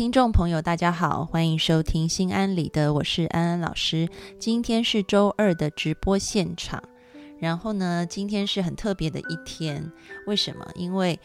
[0.00, 4.08] 听众朋友，大家好，欢迎收听心安理得，我是安安老师。
[4.38, 6.82] 今天是周二的直播现场，
[7.38, 9.92] 然后呢，今天是很特别的一天。
[10.26, 10.66] 为什么？
[10.74, 11.20] 因为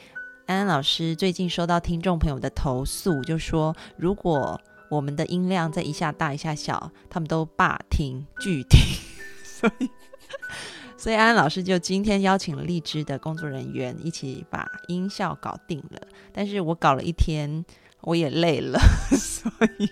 [0.45, 4.59] 安安老师最近收到听众朋友的投诉，就说如果
[4.89, 8.81] 我们的音量在一下大一下小，他们都霸听拒听，
[9.41, 9.89] 所以。
[10.97, 16.01] 所以安安老师就今天邀请了荔枝的工作人员一起把音效搞定了，
[16.33, 17.63] 但是我搞了一天，
[18.05, 18.79] 我也累了，
[19.11, 19.89] 所以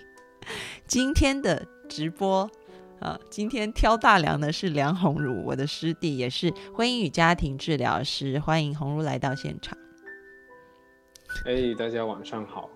[0.88, 2.50] 今天的直播
[3.00, 9.78] 啊，今天挑大梁的是梁红茹，我的师弟，也是婚姻与家庭治疗师，欢迎红茹来到现场。
[11.46, 12.70] 哎，大家晚上好。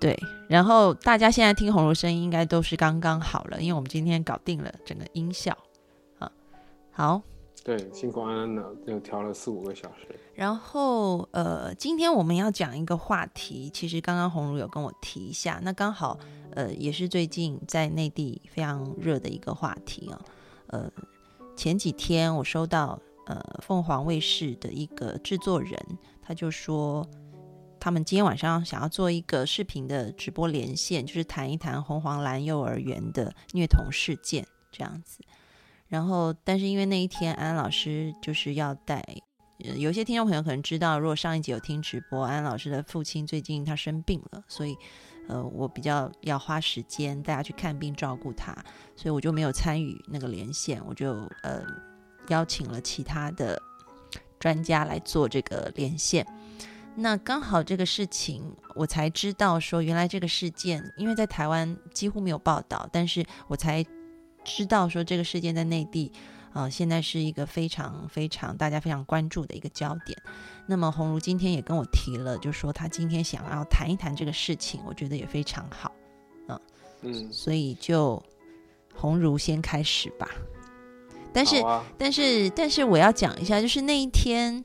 [0.00, 5.56] 对，然后大家现在听红茹声音应该都是刚刚好了，因为我们今天搞定了整个音效。
[6.18, 6.30] 啊
[6.90, 7.22] 好，
[7.68, 10.18] 对，辛苦安安了，又调了四五个小时。
[10.32, 16.18] 然后，呃，今天我们要讲一个话题，其实刚刚红茹有跟我提一下，那刚好，
[16.52, 20.18] 呃，也是最近在内地非常热的一个话题啊。
[20.68, 20.90] 呃，
[21.58, 25.78] 前几天我收到，呃，凤凰卫视的一个制作人，
[26.22, 27.06] 他就说，
[27.78, 35.20] 他们今天晚上想要做一个视频的直播连线，就是谈一谈红黄蓝幼儿园的虐童事件这样子。
[35.88, 39.02] 然后，但是因为那一天安老师就是要带，
[39.76, 44.76] 有些听众朋友可能知道，如果上一集有听直播，安老师的父亲最近他生病了，所以，
[45.28, 48.52] 呃，我比较要花时间大家去看病照顾他，
[48.96, 51.64] 所以我就没有参与那个连线，我就呃
[52.28, 53.58] 邀请了其他的
[54.38, 56.26] 专家来做这个连线。
[56.94, 58.42] 那刚好这个事情
[58.74, 63.82] 我才知道说，原来这个事件因为在台湾几乎没有报道，但是我才。
[64.48, 66.10] 知道说这个事件在内地，
[66.54, 70.18] 呃，现在是一个非常非常大家非常关注的一个焦点。
[70.66, 75.92] 那么红茹今天也跟我提了，就说他今天想要谈一谈这个事情，我觉得也非常好，
[76.48, 76.60] 嗯
[77.02, 78.22] 嗯，所以就
[78.94, 80.28] 红茹先开始吧。
[81.32, 81.62] 但是
[81.98, 84.64] 但是但是我要讲一下，就是那一天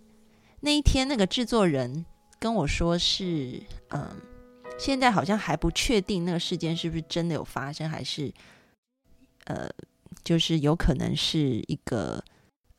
[0.62, 2.06] 那一天那个制作人
[2.40, 4.10] 跟我说是，嗯，
[4.80, 8.34] 现在好像还不确定那个事件是不是真的有发生，还是。
[9.46, 9.70] 呃，
[10.24, 12.24] 就是有可能是一个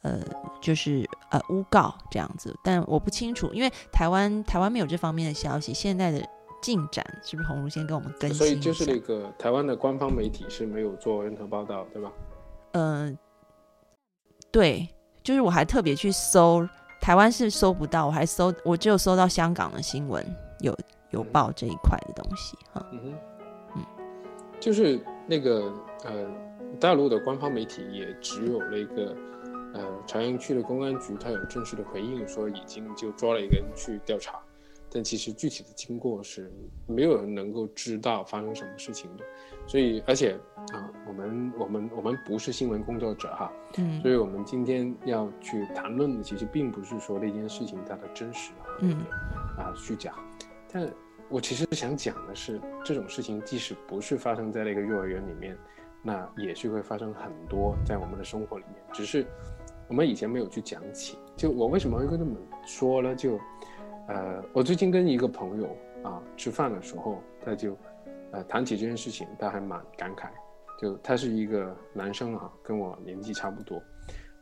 [0.03, 0.21] 呃，
[0.61, 5.73] 就是呃诬告这样子，但我不清楚，因为台湾台湾没有这方面的消息。
[5.73, 6.23] 现在的
[6.61, 8.39] 进展是不是红茹先跟我们更新？
[8.39, 12.13] 所以就是那个台湾的官方媒体是没有做任何报道，对吧？
[12.73, 13.19] 嗯，
[14.51, 14.89] 对，
[15.23, 16.69] 就是我还特别去搜，
[17.01, 20.25] 台湾是搜不到，我还搜，我只有搜到香港的新闻
[20.61, 20.77] 有
[21.11, 22.87] 有报这一块的东西哈。
[22.93, 23.15] 嗯哼，
[23.77, 23.85] 嗯，
[24.61, 25.73] 就是那个
[26.05, 26.27] 呃。
[26.81, 29.17] 大陆的官方媒体也只有那个，
[29.75, 34.39] 呃，朝阳区的公安局，他有正式的回应说已经就抓了一个人去调查，
[34.91, 36.53] 但其实具体的经过是
[36.87, 39.25] 没有人能够知道发生什么事情的。
[39.67, 40.39] 所以，而且
[40.73, 49.05] 啊，我们我们我们不是新闻工作者哈，嗯，所以我们今天要去谈论的其实并不是说那件事情它的真实啊，嗯，
[49.57, 50.15] 啊虚假，
[50.71, 50.89] 但
[51.31, 55.57] 我其实想讲的是，这种事情即使不是发生在那个幼儿园里面。
[56.07, 59.27] 那也是会发生很多在我们的生活里面，只是
[59.89, 61.19] 我们以前没有去讲起。
[61.35, 63.15] 就我为什么会跟他们说呢？
[63.15, 63.41] 就，
[64.07, 67.75] 呃，我最近跟一个朋友啊吃饭的时候，他就，
[68.33, 70.29] 呃，谈起这件事情，他还蛮感慨。
[70.79, 73.83] 就他是一个男生啊，跟我年纪差不多，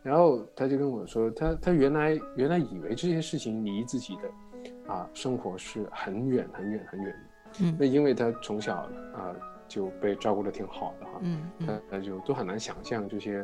[0.02, 7.14] 然后他就跟我说，他他原来原来以为这些事情离自己的啊生活是很远很远很远，
[7.60, 8.78] 嗯，那因为他从小
[9.14, 9.32] 啊。
[9.72, 13.38] 就被照顾的挺好的哈，嗯，那那就都很难想象这些，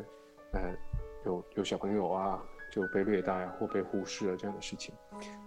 [0.53, 0.61] 呃，
[1.25, 2.39] 有有小朋友啊
[2.71, 4.95] 就被虐待啊或被忽视啊这样的事情，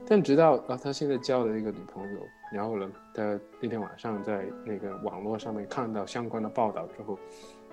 [0.07, 2.19] 但直到啊他现在交了一个女朋友，
[2.51, 7.15] 然后呢，他那天晚上在那个网络上面看到相关的报道之后，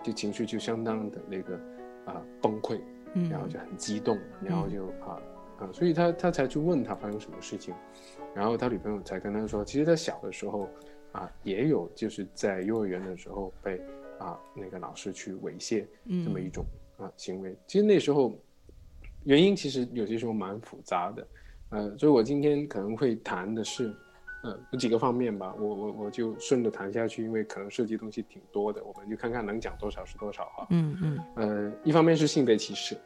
[0.03, 1.55] 就情绪就相当的那个
[2.05, 2.79] 啊崩溃，
[3.15, 5.17] 嗯，然后就很激动，然后就啊
[5.61, 7.75] 啊，所以他他才去问他发生什么事情，
[8.35, 10.69] 然后他女朋友才跟他说，其实他小的时候。
[11.13, 13.81] 啊，也有就是在幼儿园的时候被
[14.19, 15.84] 啊那个老师去猥亵
[16.25, 16.65] 这么一种
[16.99, 17.57] 啊行为。
[17.66, 18.39] 其实那时候
[19.25, 21.27] 原因其实有些时候蛮复杂的，
[21.71, 23.95] 呃，所以我今天可能会谈的是，
[24.45, 25.55] 呃，有几个方面吧。
[25.59, 30.66] 我我我就顺着谈下去，因为可能涉及东西挺多的，我们就看看能讲多少是多少哈。
[30.71, 31.19] 嗯嗯。
[31.37, 32.97] 呃，一方面是性别歧视，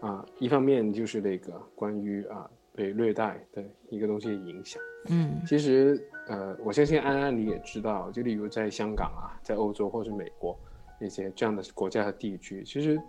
[0.00, 4.82] 啊，一方面就是那个关于啊被虐待的一个东西的影响。
[5.08, 6.02] 嗯，其实。
[6.28, 10.56] 呃，我相信安安你也知道，就例如在香港啊，在欧洲或是美国
[11.00, 13.02] 那些这样的国家和地区，其实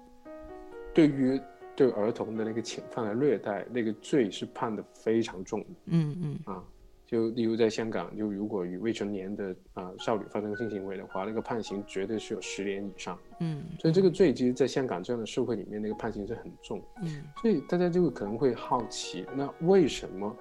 [0.92, 1.40] 对于
[1.76, 5.68] 对儿童的那个侵犯和虐待那个罪是判的非常重的。
[5.86, 6.64] 嗯嗯啊，
[7.12, 13.20] 就例如在香港，就如果与未成年的啊、少女发生性行为的话，那个判刑绝对是有十年以上。
[13.42, 16.82] 嗯，所以这个罪其实在香港这样的社会里面，那个判刑是很重。
[17.04, 20.34] 嗯所以大家就可能会好奇，那为什么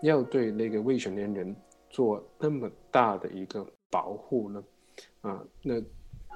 [0.00, 1.54] 要对那个未成年人
[1.90, 4.64] 做那么大的一个保护呢？
[5.20, 5.74] 啊，那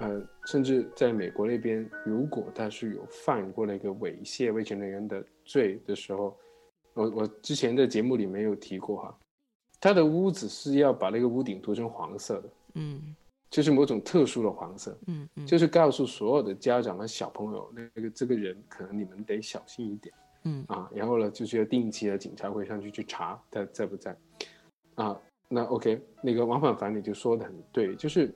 [0.00, 6.37] 呃，甚至在美国那边，如果他是有犯过那个猥亵未成年人的罪的时候，
[6.93, 9.19] 我我之前的节目里没有提过哈，
[9.80, 13.14] 他的屋子是要把那个屋顶涂成黄色的，嗯
[13.50, 14.98] 就是某种特殊的黄色。
[15.06, 20.14] 嗯嗯，就是告诉所有的家长和小朋友，那个这个人可能你们得小心一点
[20.44, 20.90] 嗯啊。
[20.94, 24.14] 然后呢，就是要定期的警察会上去去查他在不在
[24.96, 25.19] 啊。
[25.48, 28.34] 那 OK，那个王凡凡你就说的很对，就是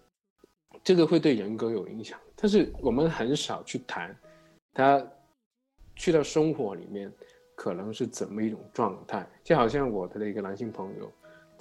[0.82, 4.16] 这个会对人格有影响，但是我们很少去谈
[4.72, 5.06] 他
[5.94, 7.12] 去到生活里面
[7.54, 9.28] 可能是怎么一种状态。
[9.44, 11.12] 就好像我的那个男性朋友，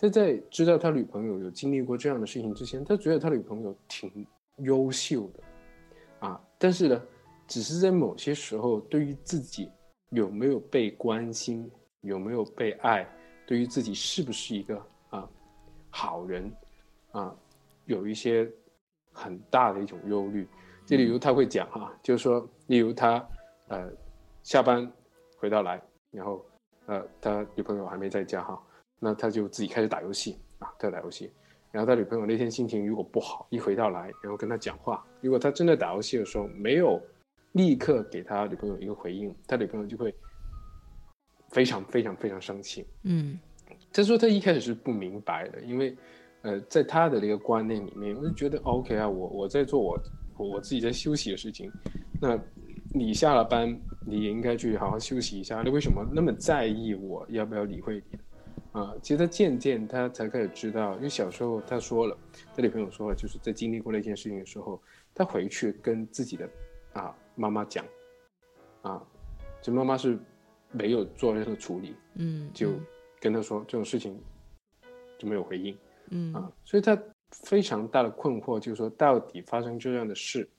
[0.02, 4.26] 他在知道他女朋友有经历过这样的事情之前，他觉得他女朋友挺
[4.58, 7.00] 优秀的，啊，但是呢，
[7.48, 9.70] 只是在某些时候，对于自己
[10.10, 11.70] 有没有被关心，
[12.02, 13.08] 有没有被爱，
[13.46, 15.30] 对于自己是不是一个啊
[15.92, 16.52] 好人，
[17.12, 17.36] 啊，
[17.86, 18.52] 有一些
[19.14, 20.48] 很大的一种忧虑。
[20.84, 23.24] 就例如他会讲哈、就是说，例如他
[23.68, 23.88] 呃
[24.42, 24.92] 下班
[25.38, 26.44] 回到来，然后
[26.88, 28.60] 呃他女朋友还没在家哈，
[29.04, 31.32] 那他就自己开始打游戏啊，他打游戏。
[31.72, 37.02] 然后他女朋友那天心情如果不好，一回到来，然后跟他讲话，如果他真的打游戏的时候没有
[37.54, 40.14] 立刻给他女朋友一个回应，他女朋友就会
[41.50, 42.86] 非常非常非常生气。
[43.04, 43.40] 嗯
[43.94, 45.96] 他说他一开始是不明白的，因为
[46.42, 49.98] 呃，在他的那个观念里面，我就觉得 OK 啊，我我在做我
[50.36, 51.72] 我我自己在休息的事情，
[52.22, 52.38] 那
[52.94, 53.74] 你下了班，
[54.06, 55.62] 你也应该去好好休息一下。
[55.64, 58.20] 你为什么那么在意我要不要理会你？
[58.72, 62.18] 啊，其实他渐渐他才开始知道，因为小时候他说了，
[62.56, 64.82] 他女朋友说了，就是在经历过那件事情的时候，
[65.14, 66.50] 他回去跟自己的
[66.94, 67.86] 啊妈妈讲，
[68.82, 69.02] 啊，
[69.62, 70.18] 就妈妈是
[70.72, 72.72] 没有做任何处理，嗯，就
[73.20, 74.18] 跟他说这种事情
[75.18, 75.78] 就没有回应
[76.10, 76.98] 嗯啊，所以他
[77.32, 80.50] 非常大的困惑，就是说到底发生这样的事，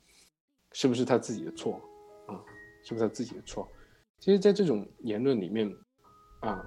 [0.73, 1.81] 是不是他自己的错
[2.27, 2.37] 啊？
[2.85, 3.69] 是不是他自己的错？
[4.19, 5.73] 其实，在这种言论里面
[6.41, 6.65] 啊，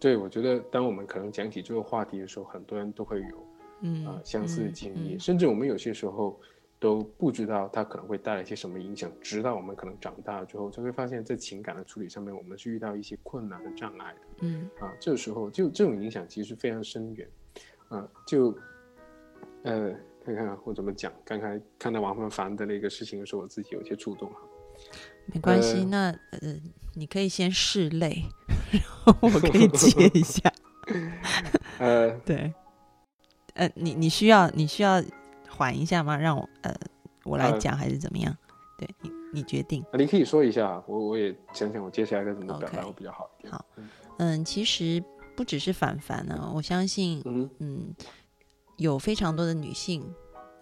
[0.00, 3.46] 对我觉得，当我们可能讲起这个话题的时候，很多人都会有
[3.82, 6.40] 嗯啊相似的经历，嗯甚至我们有些时候
[6.78, 14.92] 都不知道它可能会带来一些什么影响，直到我们可能长大了之后，才会发现，在情感的处理上面，我们是遇到一些困难和障碍的嗯啊。
[15.00, 17.28] 这个时候，就这种影响其实非常深远
[17.88, 18.08] 啊。
[18.26, 18.56] 就
[19.64, 19.92] 呃，
[20.24, 21.12] 看看我怎么讲。
[21.24, 24.40] 刚才看到王凡凡的那个事情的时候，我自己有些触动哈。
[25.26, 26.54] 没关系，呃那呃，
[26.98, 28.24] 你可以先拭泪，
[28.72, 30.52] 然后我可以接一下。
[31.78, 32.52] 呃，对，
[33.54, 35.02] 呃，你你需要你需要
[35.48, 36.16] 缓一下吗？
[36.16, 36.74] 让我呃
[37.24, 38.36] 我来呃讲还是怎么样？
[38.78, 39.84] 对你你决定。
[39.92, 43.52] 你可以说一下，我我也想想我接下来该怎么表达会比较好一点。
[43.52, 43.64] 好
[44.18, 45.02] 嗯，其实
[45.36, 47.94] 不只是凡凡呢，我相信嗯，嗯
[48.76, 50.02] 有非常多的女性，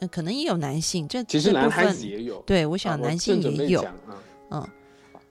[0.00, 3.84] 呃、可能也有男性，这其实男孩子也有，对我我想男性也有。
[4.50, 4.68] 嗯，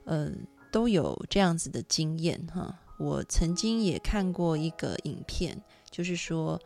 [0.04, 0.30] 呃，
[0.76, 2.78] 都有这样子的经验哈。
[2.98, 5.58] 我曾经也看过一个影片，
[5.90, 6.60] 就是说，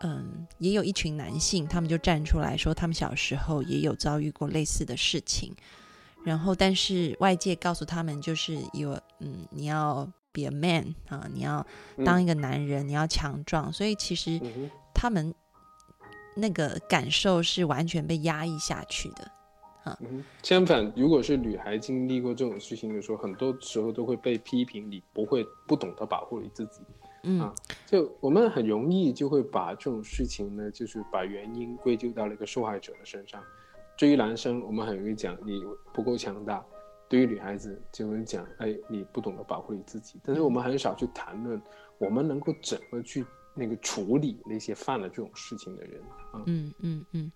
[0.00, 5.54] 嗯，也有一群男性，他们就站出来说，他们小时候也有遭遇过类似的事情，
[6.24, 11.64] 然后但是外界告诉他们，就是有，嗯，你要 be a man 啊，你要
[12.04, 14.40] 当一个男人，你要强壮，所以其实
[14.92, 15.32] 他们
[16.34, 19.30] 那个感受是完全被压抑下去的。
[20.00, 26.82] 嗯，相反，如果是女孩经历过这种事情的时候，很多时候都会被批评你不会不懂得保护你自己。
[27.24, 27.54] 嗯啊
[27.86, 33.40] 就我们很容易就会把这种事情呢，就是把原因归咎到那个受害者的身上。
[33.96, 35.62] 对于男生，我们很容易讲你
[35.92, 36.64] 不够强大；
[37.08, 40.18] 对于女孩子，就会讲哎你不懂得保护你自己。
[40.24, 41.60] 但是我们很少去谈论
[41.98, 43.24] 我们能够怎么去
[43.54, 46.00] 那个处理那些犯了这种事情的人
[46.32, 46.42] 啊。
[46.46, 47.32] 嗯嗯嗯，嗯，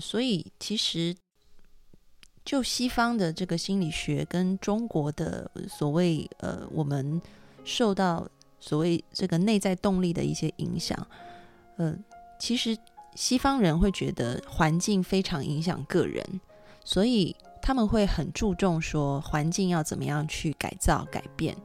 [0.00, 1.16] 所以其实
[2.44, 7.20] 就西方的这个心理学跟中国的所谓呃，我们
[7.64, 8.28] 受到
[8.60, 11.06] 所谓这个内在动力的一些影响，
[11.76, 11.96] 呃，
[12.38, 12.76] 其实
[13.14, 16.40] 西方人会觉得环境非常影响个人，
[16.84, 21.56] 所以他们会很注重说环境要怎么样去改造改变。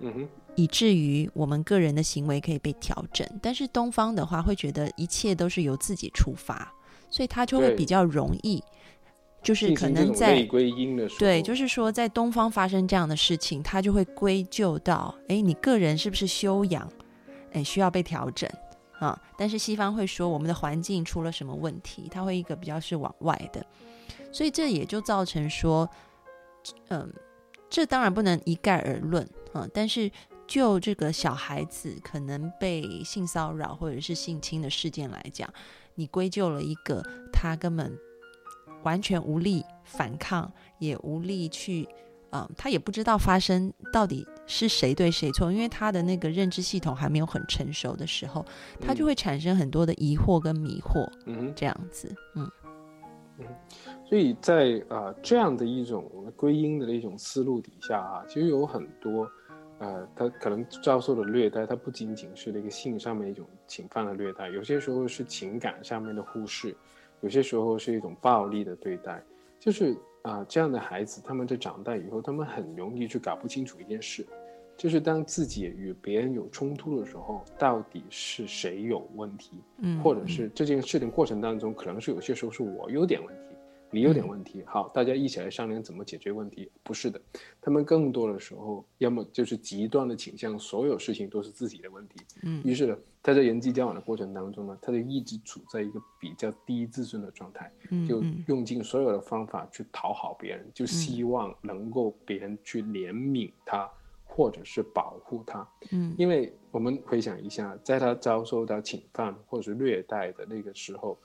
[0.00, 3.26] 嗯哼，以至于我们个人的行为可以被调整。
[3.40, 6.70] 但是东方的话，会觉得一切都是由自己出发，
[7.10, 8.62] 所以他就会比较容易
[9.42, 10.44] 就是可能在
[11.18, 16.90] 对，就是说在东方发生这样的事情，他就会归咎到，哎，你个人是不是修养，
[17.52, 18.50] 哎，需要被调整
[18.98, 19.16] 啊？
[19.38, 23.64] 但是西方会说我们的环境出了什么问题，他会一个比较是往外的，
[24.32, 25.88] 所以这也就造成说，
[26.88, 27.08] 嗯，
[27.70, 30.10] 这当然不能一概而论啊，但是
[30.48, 35.48] 就这个小孩子可能被性骚扰或者是性侵的事件来讲，
[35.96, 37.98] 你归咎了一个他根本。
[38.82, 41.88] 完全无力反抗，也无力去，
[42.30, 48.46] 嗯，他也不知道发生到底是谁对谁错，因为他的那个认知系统还没有很成熟的时候，
[48.80, 52.48] 他就会产生很多的疑惑跟迷惑，嗯，这样子，嗯，
[53.38, 53.46] 嗯，
[54.08, 59.28] 所以在啊这样的一种归因的一种思路底下啊，其实有很多，
[59.78, 66.74] 呃，他可能遭受的虐待，他不仅仅是那个性上面一种侵犯的虐待，有些时候是情感上面的忽视。
[67.22, 69.22] 有些时候是一种暴力的对待，
[69.58, 74.24] 就是啊，这样的孩子他们在长大以后，他们很容易去搞不清楚一件事，
[74.76, 83.45] 就是当自己与别人有冲突的时候，到底是谁有问题，嗯，或者是这件事情过程当中，可能是有些时候是我有点问题。
[83.90, 86.70] 你有点问题，好，大家一起来商量怎么解决问题。
[86.82, 87.20] 不是的，
[87.60, 92.16] 他们更多的时候，要么就是极端的倾向，所有事情都是自己的问题。
[92.42, 97.72] 嗯，于是呢，他在人际交往的过程当中呢，他就一直处在一个比较低自尊的状态，
[98.08, 103.88] 就用尽所有的方法去讨好别人，就希望能够别人去怜悯他，
[104.24, 105.66] 或者是保护他。
[105.92, 111.16] 嗯，因为我们回想一下，在他遭受到侵犯或者是虐待的那个时候。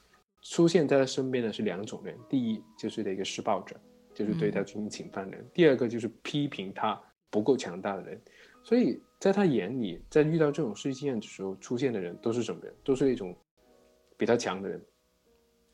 [0.42, 3.76] 出现在他身边的是两种人，第一就是那个施暴者，
[4.14, 8.22] 就是对他进行侵犯的人；第二个就是批评他不够强大的人。
[8.64, 12.74] 所以在他眼里，在遇到这种事件的时候，出现的人都是什么人？
[12.84, 13.36] 都是一种
[14.18, 14.86] 比他强的人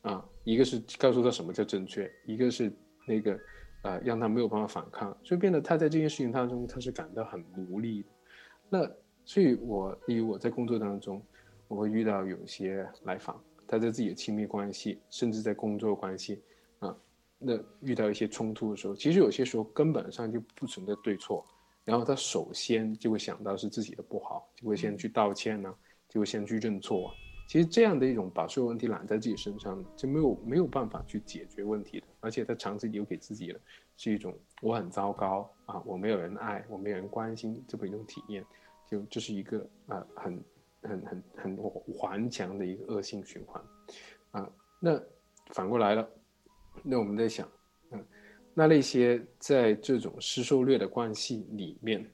[0.02, 0.24] 啊！
[0.44, 2.72] 一个是告诉他什么叫正确，一个是
[3.06, 3.38] 那个
[3.82, 8.08] 呃让他没有办法反抗，所以变得他在这件事情当中他是感到很无力的。
[8.70, 8.90] 那
[9.24, 11.22] 所以，我例如我在工作当中，
[11.68, 13.42] 我会遇到有些来访。
[13.68, 16.42] 他在自己的亲密关系，甚至在工作关系，
[16.78, 16.96] 啊，
[17.38, 21.46] 那遇到一些冲突的时候，其实有些时候根本上就不存在对错，
[21.84, 25.72] 然后他首先就会想到是自己的不好，就会先去道歉呢，
[26.08, 27.12] 就会先去认错。
[27.46, 33.60] 其实这样的一种把所有问题揽在自己身上，就没有没有办法去解决问题的，而且他长期留给自己的
[33.96, 38.44] 是一种我很糟糕啊，我没有人爱，我没有人关心这么一种体验，
[38.86, 40.42] 就这是一个啊很。
[40.82, 41.58] 很很很
[42.00, 43.62] 顽强的一个恶性循环，
[44.30, 45.00] 啊，那
[45.52, 46.08] 反过来了，
[46.82, 47.48] 那我们在想，
[47.90, 48.06] 嗯，
[48.54, 52.08] 那那些在这种施受虐的关系里面，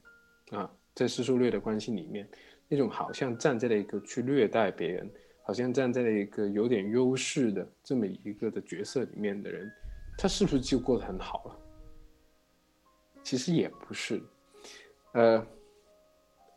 [0.51, 2.29] 啊，在施受虐的关系里面，
[2.67, 5.11] 那种好像站在了一个去虐待别人，
[5.43, 9.71] 好像站在了一个有点优势的这么一个的角色里面的人，
[10.17, 11.61] 他是不是就过得很好了？
[13.23, 14.23] 其实也不是，
[15.13, 15.47] 呃。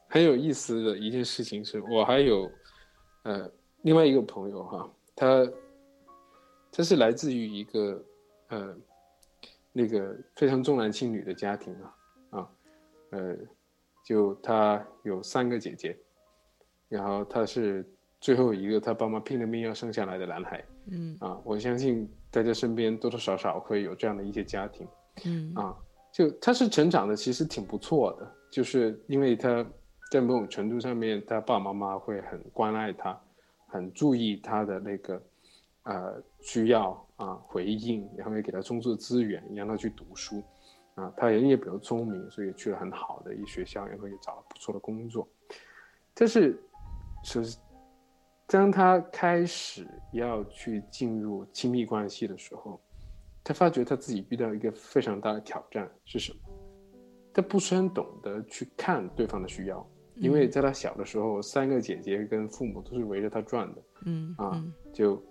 [0.10, 2.50] 很有意思的一件事情是，我还有，
[3.24, 5.52] 呃，另外一个朋友哈，他，
[6.72, 8.04] 他是来自于一个，
[8.48, 8.76] 呃，
[9.74, 11.96] 那个非常重男轻女的家庭啊，
[12.30, 12.50] 啊，
[13.12, 13.36] 呃，
[14.06, 15.98] 就他有三个姐姐，
[16.88, 17.86] 然后他是
[18.22, 24.88] 最后一个他爸妈拼了命要生下来的男孩，嗯，啊，我相信大家身边多多少少会有这样的一些家庭，
[25.26, 25.76] 嗯，啊，
[26.14, 29.66] 就他是成长的其实挺不错的，就是因为他。
[30.10, 33.20] 在某种程度上面，他爸爸妈妈会很关爱他，
[33.68, 35.22] 很注意他的那个，
[35.84, 40.42] 呃，需要啊，回应，然后也给他充足的资源，让他去读书，
[40.96, 45.28] 啊，他人也比较聪明，所以去了很好的一学校，然后也找了不错的工作。
[46.14, 46.58] 但是，
[47.24, 47.58] 是
[48.48, 52.80] 当他开始要去进入亲密关系的时候，
[53.44, 56.40] 他发觉他自己遇到一个非常大的挑战是什么？
[57.34, 59.86] 他不是很懂得去看对方的需要。
[60.20, 65.22] 因为在他小的时候，三个姐姐跟父母都是围着他转的，嗯啊，就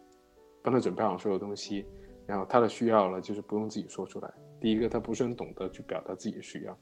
[0.62, 1.84] 帮他准备好所有东西，
[2.26, 4.32] 然后他的需要了，就是不用自己说出来。
[4.60, 6.72] 第一个，他不是很懂得去表达自己的需要；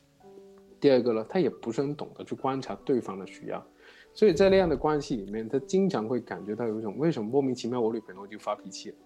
[0.79, 3.67] 第二个呢，他也不是很懂得去观察对方的需要。
[4.13, 8.97] 所以在那样的关系里面，他经常会感觉到有一种为什么莫名其妙我女朋友就发脾气了，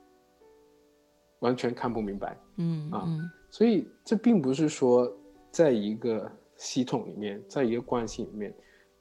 [1.38, 3.06] 完全看不明白，嗯啊，
[3.50, 5.10] 所以这并不是说
[5.50, 8.54] 在一个系统里面，在一个关系里面。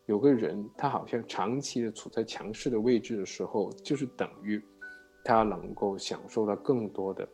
[0.07, 4.61] 有个人，他好像长期的处在强势的位置的时候，就是等于
[5.23, 7.27] 他能够享受到更多的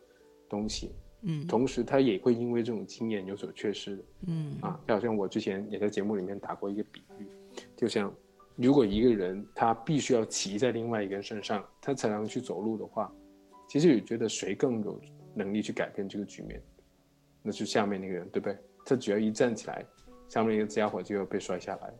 [0.48, 0.90] 东西，
[1.22, 4.56] 嗯，同时他也会因为这种经验有所缺失，嗯。
[4.60, 7.26] 啊，就好像我之前也在节目里面打过一个比喻，
[7.76, 8.12] 就像
[8.56, 13.12] 如果一个人他必须要骑在另外一个人身上，他才能去走路的话，
[13.68, 15.00] 其实你觉得谁更有
[15.32, 16.60] 能力去改变这个局面，
[17.40, 18.58] 那就下面那个人，对不对？
[18.84, 19.86] 他只要一站起来，
[20.28, 21.94] 下面一个家伙就要被摔下来，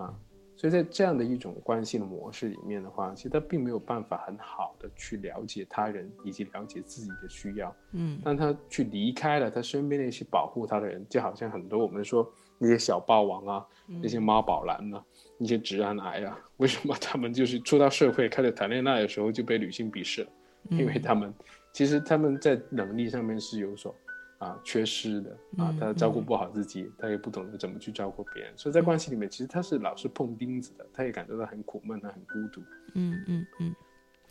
[0.00, 0.14] 啊。
[0.56, 7.72] 所以在这样的一种关系的模式里面的话，其实他并没有办法很好的去了解他人以及了解自己的需要。
[7.92, 12.28] 嗯，当他去离开了他身边那些保护他的人，就好像很多我们说
[12.58, 13.66] 那些小霸王啊，
[14.02, 15.04] 那些妈宝男啊，
[15.38, 20.30] 那些直男癌啊，为什么他们就是出到社会开始谈恋爱的时候就被女性鄙视了？
[20.70, 21.32] 因为他们
[21.72, 23.94] 其实他们在能力上面是有所。
[24.38, 32.62] 啊，缺失的啊，他照顾不好自己，他也不懂得怎么去照顾别人，所以在关系里面，其实他是老是碰钉子的，他也感觉到很苦闷，他很孤独。
[32.94, 33.74] 嗯嗯嗯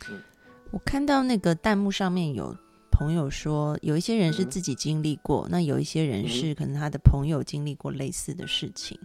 [0.08, 0.20] 嗯。
[0.70, 2.56] 我看到那个弹幕上面有
[2.90, 8.98] 朋友说，有一些人是自己经历过，那有一些人是可能他的朋友经历过类似的事情，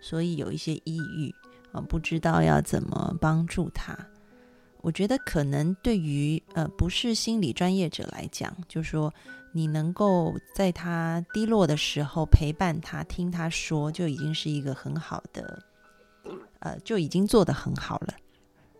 [0.00, 1.34] 所以有一些抑郁
[1.72, 3.98] 啊，不知道要怎么帮助他。
[4.82, 9.12] 我觉得可能对于呃不是心理专业者来讲，就是说。
[9.56, 15.62] 你能够在他低落的时候陪伴他，听他说，就已经是一个很好的，
[16.58, 18.14] 呃，就已经做得很好了。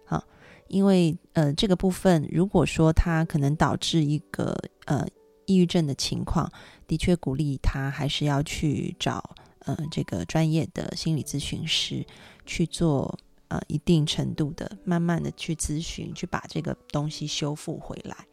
[0.05, 0.25] 好，
[0.67, 4.53] 因为呃，这个部分如果说他可能导致一个
[4.87, 5.07] 呃
[5.47, 6.51] 抑郁症的情况，
[6.89, 12.05] 的确鼓励他还是要去找呃这个专业的心理咨询师
[12.45, 13.17] 去做
[13.47, 18.27] 呃一定程度的慢慢的去咨询，去把这个东西修复回来。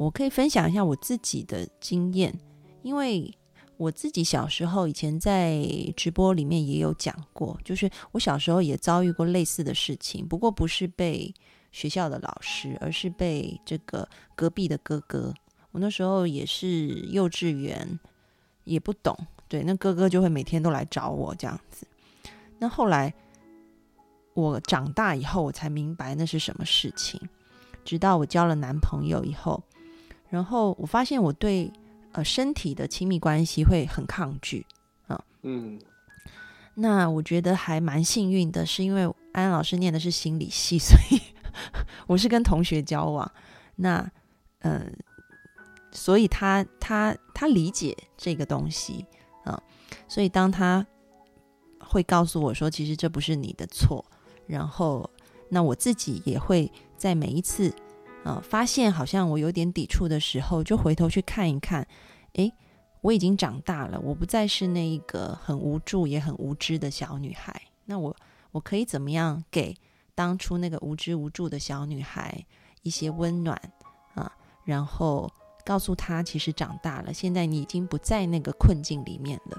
[0.00, 2.34] 我可以分享一下我自己的经验，
[2.80, 3.30] 因为
[3.76, 5.62] 我自己小时候以前在
[5.94, 11.34] 直播里面也有讲过，就是我小时候也遭遇过类似的事情，不过不是被
[11.70, 15.34] 学校的老师，而是被这个隔壁的哥哥。
[15.70, 18.00] 我那时候也是幼稚园，
[18.64, 19.14] 也不懂，
[19.48, 21.86] 对，那哥哥就会每天都来找我这样子。
[22.58, 23.12] 那后来
[24.32, 27.20] 我长大以后，我才明白那是什么事情，
[27.84, 29.62] 直到我交了男朋友以后。
[30.30, 31.70] 然后我发现我对
[32.12, 34.64] 呃身体的亲密关系会很抗拒
[35.08, 35.78] 啊，嗯，
[36.74, 41.20] 那我觉得还蛮幸运的，是因为安安老师念的是心理系， 所以
[42.06, 43.30] 我是跟同学交往，
[43.74, 44.08] 那
[44.60, 44.86] 呃，
[45.90, 49.04] 所以他他他理解这个东西
[49.44, 49.60] 啊，
[50.06, 50.86] 所以当他
[51.80, 54.04] 会告诉我说，其实这不是你的错，
[54.46, 55.10] 然后
[55.48, 57.74] 那我自己也会在每一次。
[58.22, 61.86] 呃，发现好像我有点抵触的时候，就回头去看一看，
[62.34, 62.52] 诶，
[63.00, 67.62] 我已经长大了，我不再是那一个很无助也很无知的小女孩。
[67.86, 68.14] 那我
[68.52, 69.74] 我可以怎么样给
[70.14, 72.44] 当初那个无知无助的小女孩
[72.82, 73.58] 一些温暖
[74.14, 74.30] 啊？
[74.64, 75.28] 然后
[75.64, 79.58] 告诉她，其实长大了，现在你已经不在那个困境里面了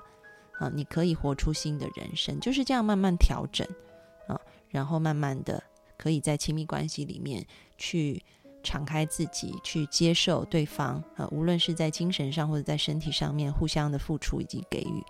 [0.59, 3.67] 啊，你可以活出新的人生，就是这样慢慢调整
[4.27, 5.61] 啊，然后慢慢的
[5.97, 7.43] 可以在亲密关系里面
[7.75, 8.23] 去。
[8.63, 15.03] 敞开自己去接受对方，呃，无论是在精神上或者在身体上面互相的付出以及给予，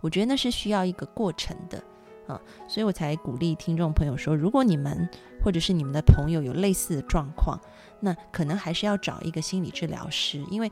[0.00, 1.82] 我觉得那是需要一个过程的，
[2.26, 5.08] 啊，所以我才鼓励听众朋友说，如果你们
[5.44, 7.60] 或者是你们的朋友有类似的状况，
[8.00, 10.70] 那可能还是要找一个心理治疗师，因为，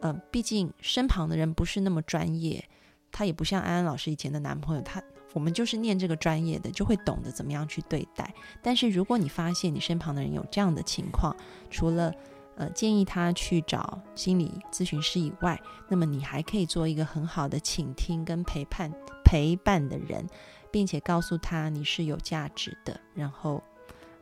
[0.00, 2.64] 呃，毕竟身旁的人不是那么专业，
[3.10, 5.02] 他也不像安安老师以前的男朋友，他。
[5.34, 8.32] 我们就是念这个专业的，就会懂得怎么样去对待。
[8.62, 11.36] 但是如果你发现你身旁的人有这样的情况，
[11.68, 12.14] 除了
[12.54, 18.90] 呃建议他去找心理咨询师以外，那么你还可以做一个很好的倾听跟陪伴
[19.24, 20.24] 陪伴的人，
[20.70, 22.98] 并且告诉他你是有价值的。
[23.12, 23.62] 然后，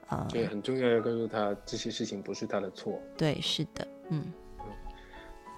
[0.08, 2.98] 呃，对，很重要要告诉他这些事情不是他的错。
[3.16, 4.32] 对，是的，嗯。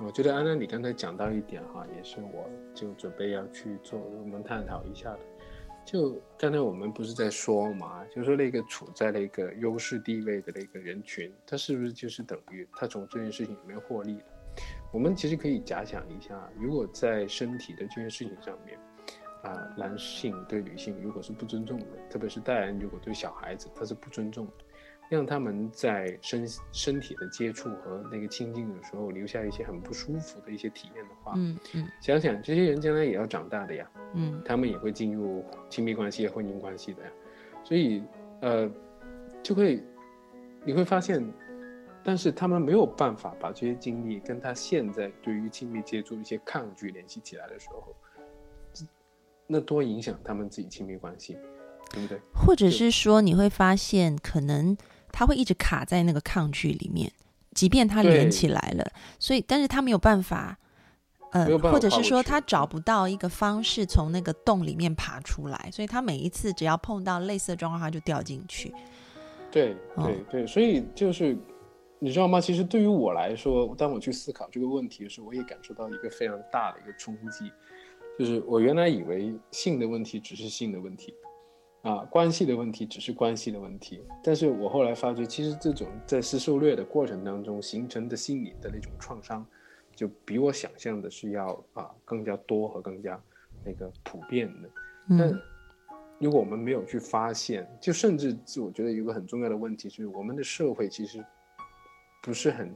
[0.01, 5.21] 我觉得安安，你刚才讲到一点哈，也是我就准备要去做我们探讨一下的。
[5.85, 14.25] 就刚才我们不是在说嘛，就说那个处在那个优势地位的那个人群，他是不是就是等于他从这件事情里面获利了？
[14.93, 18.79] 我们其实可以假想一下，如果在身体的这件事情上面，
[19.43, 24.64] 啊，男性对女性如果是不尊重的，特别是大人如果对小孩子他是不尊重的。
[25.11, 37.11] 让他们在身身体的接触和那个亲近的时候，留下一些很不舒服的一些体验的话，嗯嗯，想想这些人将来也要长大的呀，嗯，他们也会进入亲密关系、婚姻关系的呀，
[37.63, 38.03] 所以
[38.41, 38.69] 呃，
[39.43, 39.85] 就会
[40.65, 41.23] 你会发现，
[42.03, 47.95] 但是他们没有办法把这些经历跟他现在对于亲密接触一些抗拒联系起来的时候，
[49.47, 51.37] 那多影响他们自己亲密关系，
[51.93, 52.19] 对不对？
[52.35, 54.77] 或者是说你会发现可能。
[55.15, 57.11] 他会一直卡在那个抗拒里面，
[57.53, 58.85] 即便他连起来了，
[59.21, 60.59] 所以，但是他没有办法，
[61.31, 68.75] 呃，或者是说他找不到一个方式从那个洞里面爬出来，所以他每一次只要碰到类似的状况，他就掉进去。
[69.53, 71.39] 对对对，所以就是
[72.01, 72.41] 你知道吗？
[72.41, 77.53] 其实对于我来说，当我去思考这个问题的时候，我也感受到一个非常大的一个冲击，
[78.19, 81.15] 就是我原来以为性的问题只是性的问题，
[81.85, 89.47] 啊，关系的问题只是关系的问题，但是我后来发觉，其实这种在施受虐的过程当中形成的心理的那种创伤，
[89.95, 93.21] 就比我想象的是要啊更加多和更加
[93.63, 94.69] 那个普遍的。
[95.07, 95.31] 那
[96.19, 101.23] 如果我们没有去发现，就甚至我觉得有个很重要的问题就是，我们的社会其实
[102.23, 102.75] 不是很，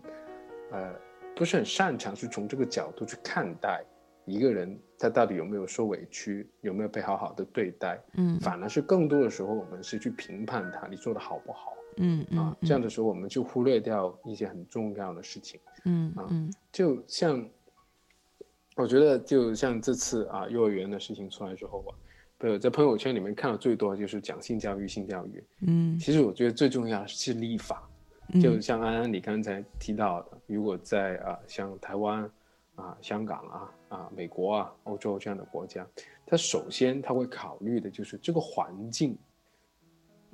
[0.70, 0.94] 呃，
[1.34, 3.82] 不是很擅长去从这个角度去看待
[4.28, 8.00] 一个人他到底有没有受委屈，有没有被好好的对待。
[8.14, 11.72] 嗯，反而是更多的时候，我们是去评判他，你做的好不好。
[12.00, 15.58] 嗯嗯啊，这样的时候我们就忽略掉一些很重要的事情。
[15.84, 17.44] 嗯啊嗯就像，
[18.76, 21.90] 我觉得就像这次啊，幼儿园的事情出来之后啊，
[22.38, 25.42] 对，在朋友圈里面看到最多的就是讲性教育、性教育。
[25.62, 27.88] 嗯其实我觉得最重要的是立法，
[28.32, 32.30] 嗯，就像安安你刚才提到的，如果在啊像台湾
[32.76, 35.86] 啊、香港啊、啊美国啊、欧洲这样的国家，
[36.26, 39.16] 他首先他会考虑的就是这个环境，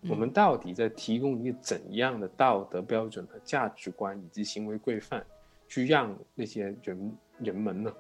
[0.09, 5.25] 我们到底在提供一个怎样的道德标准和价值观以及行为规范，
[5.69, 7.93] 去让那些人人们呢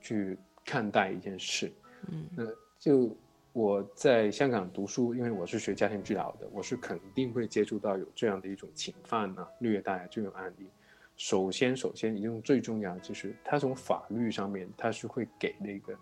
[0.00, 1.72] 去看待一件事。
[2.08, 2.44] 嗯那
[2.78, 3.16] 就
[3.52, 10.66] 我在香港读书，因为我是学家庭治疗的，我是肯定会接触到有这样的一种侵犯啊、虐待啊这种案例。
[11.16, 15.94] 首先，首先一种最重要的就是，他从法律上面，他是会给那个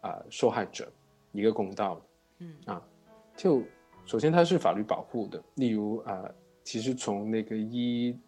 [0.00, 0.90] 啊、受害者
[1.32, 2.02] 一个公道的。
[2.38, 2.82] 嗯啊，
[3.36, 3.62] 就
[4.04, 6.28] 首先它是法律保护的，例如啊、
[6.64, 8.18] 其实从那个一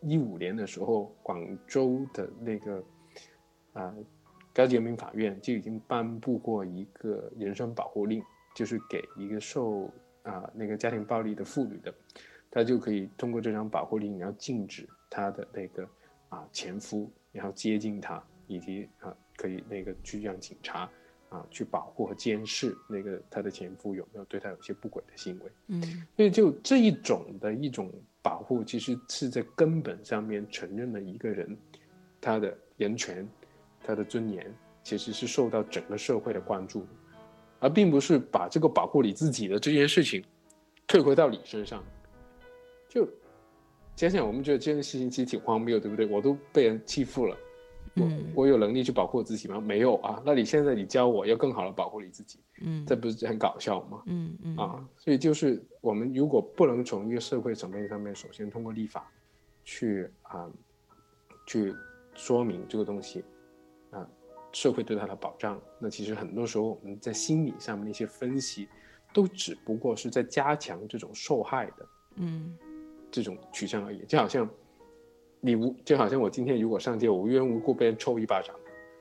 [0.00, 2.82] 一五年的时候，广州的那个
[3.72, 3.94] 啊、
[4.54, 8.22] 高级人民法院就已经颁布过一个人身保护令，
[8.54, 9.90] 就是给一个受
[10.22, 11.92] 啊、那个家庭暴力的妇女的，
[12.50, 15.88] 她就可以通过这张保护令，然后禁止她的那个
[16.28, 20.90] 啊、前夫，然后接近她，以及啊、可以那个去让警察
[21.28, 25.52] 啊去保护和监视那个她的前夫有没有对她有些不轨的行为。
[25.68, 27.92] 嗯所以就这一种的一种
[28.22, 31.56] 保护，其实是在根本上面承认了一个人
[32.20, 33.26] 他的人权、
[33.82, 36.86] 他的尊严，其实是受到整个社会的关注，
[37.58, 40.22] 而并不是把这个保护你自己的这件事情
[40.86, 41.82] 退回到你身上。
[42.88, 43.08] 就
[43.98, 46.06] 想想，我们觉得这件事情其实挺荒谬，对不对？
[46.06, 47.36] 我都被人欺负了，
[47.96, 49.60] 我嗯我有能力去保护我自己吗？
[49.60, 50.22] 没有啊。
[50.24, 54.00] 那你现在你教我要更好的保护你自己，嗯这不是很搞笑吗？
[54.06, 59.10] 嗯嗯啊，所以就是我们如果不能从一个社会层面上面，首先通过立法
[59.64, 60.48] 去啊、
[61.48, 61.74] 去
[62.14, 63.24] 说明这个东西
[63.90, 64.08] 啊、
[64.52, 68.68] 社会对它的保障，那其实很多时候我们在心理上面的一些分析，
[69.12, 71.86] 都只不过是在加强这种受害的
[72.20, 72.56] 嗯
[73.10, 74.48] 这种取向而已，就好像
[75.40, 78.54] 你无就好像我今天如果上街，我无缘无故被人抽一巴掌。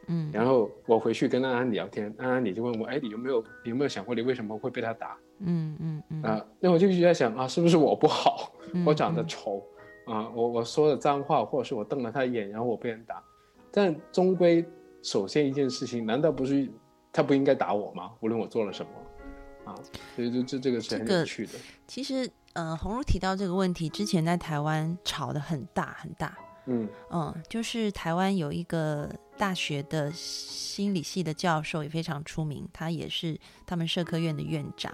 [0.10, 5.17] 嗯，然后我回去跟安安聊天，安安你就问我，哎，你有没有你有没有想过你为什么会被他打？
[5.39, 6.22] 嗯嗯嗯。
[6.24, 9.62] 啊，那我就一直在想啊，是不是我不好，嗯我长得丑？
[10.06, 13.22] 啊，我我说了脏话，或者是我瞪了他一眼，然后我被人打，
[13.70, 14.65] 但终归，
[15.04, 16.70] 首先一件事情，难道不是
[17.12, 18.12] 他不应该打我吗？
[18.22, 19.76] 无论我做了什么，啊，
[20.15, 21.52] 所以就这这个是很有趣的，
[21.86, 26.36] 其实，呃，红茹提到这个问题之前，在台湾吵得很大很大。
[26.65, 34.91] 嗯嗯，就是台湾有一个大学的心理系的教授也非常出名，他也是他们社科院的院长。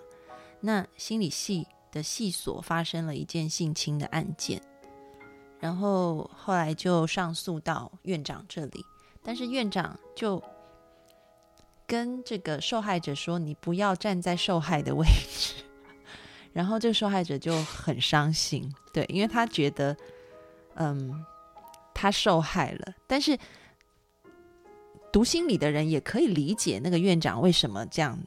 [0.60, 4.62] 那心理系的系所发生了一件性侵的案件，
[5.62, 8.84] 然后后来就上诉到院长这里，
[9.23, 10.43] 但是院长就
[11.88, 15.63] 跟这个受害者说：“你不要站在受害的位置。”
[16.54, 19.98] 然后这个受害者就很伤心，对，因为他觉得，
[20.76, 21.26] 嗯，
[21.94, 23.38] 他受害了，但是
[25.12, 28.18] 读心理的人也可以理解那个院长为什么这样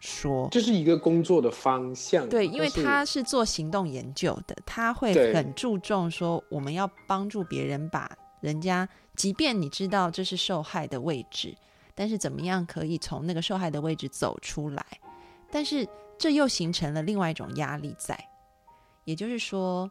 [0.00, 0.48] 说。
[0.50, 11.54] 这是一个工作的方向，对，因为他是做行动研究的，他会很注重说我们要帮助别人把人家，即便你知道这是受害的位置，
[11.94, 14.84] 但是怎么样可以从那个受害的位置走出来？
[15.50, 15.86] 但是
[16.20, 18.28] 这又形成了另外一种压力在，
[19.06, 19.90] 也就是说，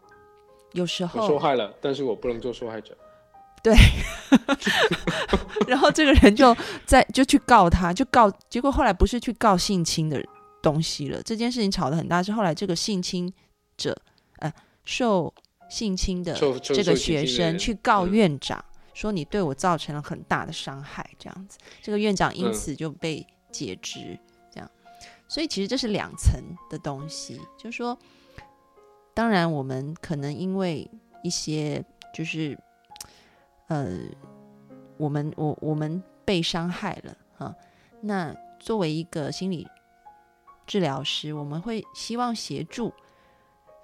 [0.73, 2.95] 有时我候受害了，但是我不能做受害者，
[3.63, 3.75] 对。
[5.67, 10.23] 然后这个人就在就去告他，就告，结果后来不是去告性侵的
[10.61, 13.33] 东西了，这件事情吵得很大，是后来这个性侵
[13.75, 13.99] 者，
[14.37, 14.53] 呃，
[14.85, 15.33] 受
[15.67, 18.11] 性侵的这个学生去告嗯。
[18.11, 18.63] 院长，
[18.93, 22.53] 说你对我造成了很大的伤害，这样子，这个院长因嗯。
[22.53, 24.19] 此就被解职，
[25.29, 27.97] 所以其实这是两层的东西，就是说，
[29.13, 30.89] 当然我们可能因为
[31.23, 32.57] 一些就是
[33.67, 33.99] 呃，
[34.97, 37.55] 我们我我们被伤害了哈。
[38.01, 39.67] 那作为一个心理
[40.65, 42.91] 治疗师，我们会希望协助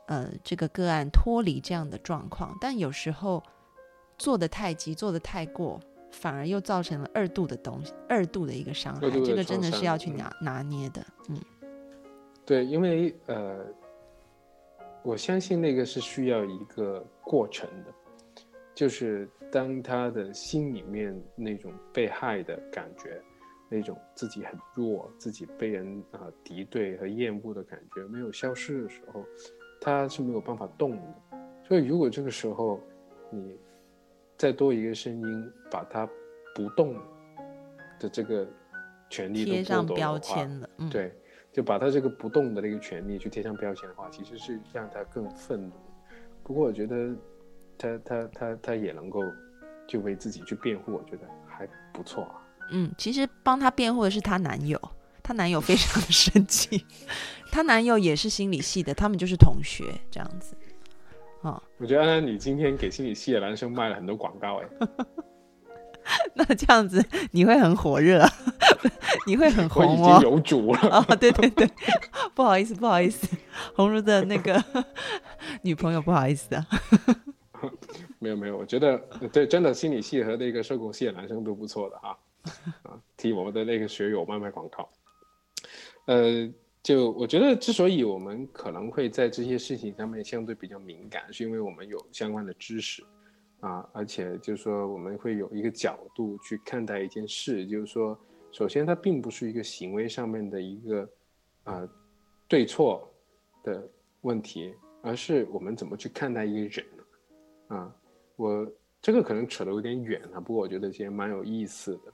[0.08, 3.44] 呃这个个案脱离这样的状况，但有时候
[4.18, 5.80] 做的太急，做的太过，
[6.16, 9.10] 反而又造成了二度的东西，二度的一个伤害。
[9.10, 11.38] 这个真的是要去拿拿捏的，嗯。
[12.46, 13.66] 对，因为呃，
[15.04, 17.94] 我相信那个是需要一个过程的，
[18.74, 23.22] 就是当他的心里面那种被害的感觉，
[23.70, 29.26] 那种自己很弱、自己被人啊敌对和厌恶的感觉没有消失的时候，
[29.82, 31.38] 他是没有办法动的。
[31.68, 32.80] 所以，如果这个时候
[33.32, 33.58] 你
[34.38, 36.08] 再多一个声音，把他
[36.54, 36.96] 不动
[38.00, 38.48] 的这个
[39.10, 41.14] 权利贴上标签了，嗯对。
[41.54, 45.72] 就把他这个不动的那个权利去贴上标签的话，其实是让他更愤怒。
[46.44, 47.16] 不过我觉得，
[47.78, 49.22] 他他他他也能够
[49.88, 52.46] 就为自己去辩护，我觉得还不错啊。
[52.72, 54.78] 嗯，其实帮他辩护的是她男友，
[55.24, 56.86] 她男友非常的生气。
[57.54, 60.58] 她男友也是心理系的，他们就是同学这样子。
[61.46, 64.68] 啊，我觉得你今天给心理系的男生卖了很多广告哎。
[66.34, 68.24] 那这样子你会很火热，
[69.26, 70.10] 你会很红哦。
[70.12, 71.04] 我已经有主了啊！
[71.16, 71.70] 对对对，
[72.36, 73.36] 不好意思不好意思，
[73.76, 74.64] 红茹的那个
[75.62, 76.66] 女朋友不好意思啊。
[78.20, 78.98] 没有没有，我觉得
[79.32, 82.18] 对，真的心理系和那个社工系的男生都不错的哈。
[82.84, 84.88] 啊，替我们的那个学友卖卖广告。
[86.06, 86.48] 呃，
[86.86, 93.04] 就我觉得之所以我们可能会在这些事情上面相对比较敏感，是因为我们有相关的知识。
[93.60, 98.16] 啊，而且就是说，我们会有一个角度去看待一件事，就是说，
[98.52, 101.10] 首先它并不是一个行为上面的一个
[101.64, 101.90] 啊
[102.48, 103.12] 对错
[103.64, 103.90] 的
[104.22, 106.86] 问题，而是我们怎么去看待一个人
[107.70, 107.96] 啊。
[108.36, 108.72] 我
[109.02, 112.14] 这个可能扯得有点远了，不过我觉得其实蛮有意思的。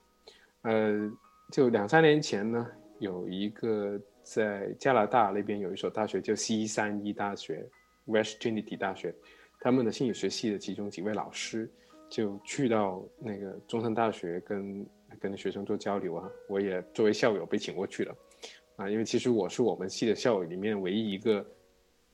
[0.61, 1.11] 呃，
[1.51, 2.65] 就两三年前呢，
[2.99, 7.67] 有一个在加拿大那边有一所大学叫西三一大学
[8.05, 9.13] （West Trinity 大学）。
[9.63, 11.69] 他们的心理学系的其中几位老师
[12.09, 14.85] 就去到那个中山大学跟
[15.19, 18.15] 跟学生做交流啊，我也作为校友被请过去了，
[18.77, 21.45] 啊，因为其实我是我们系的校友里面唯一一个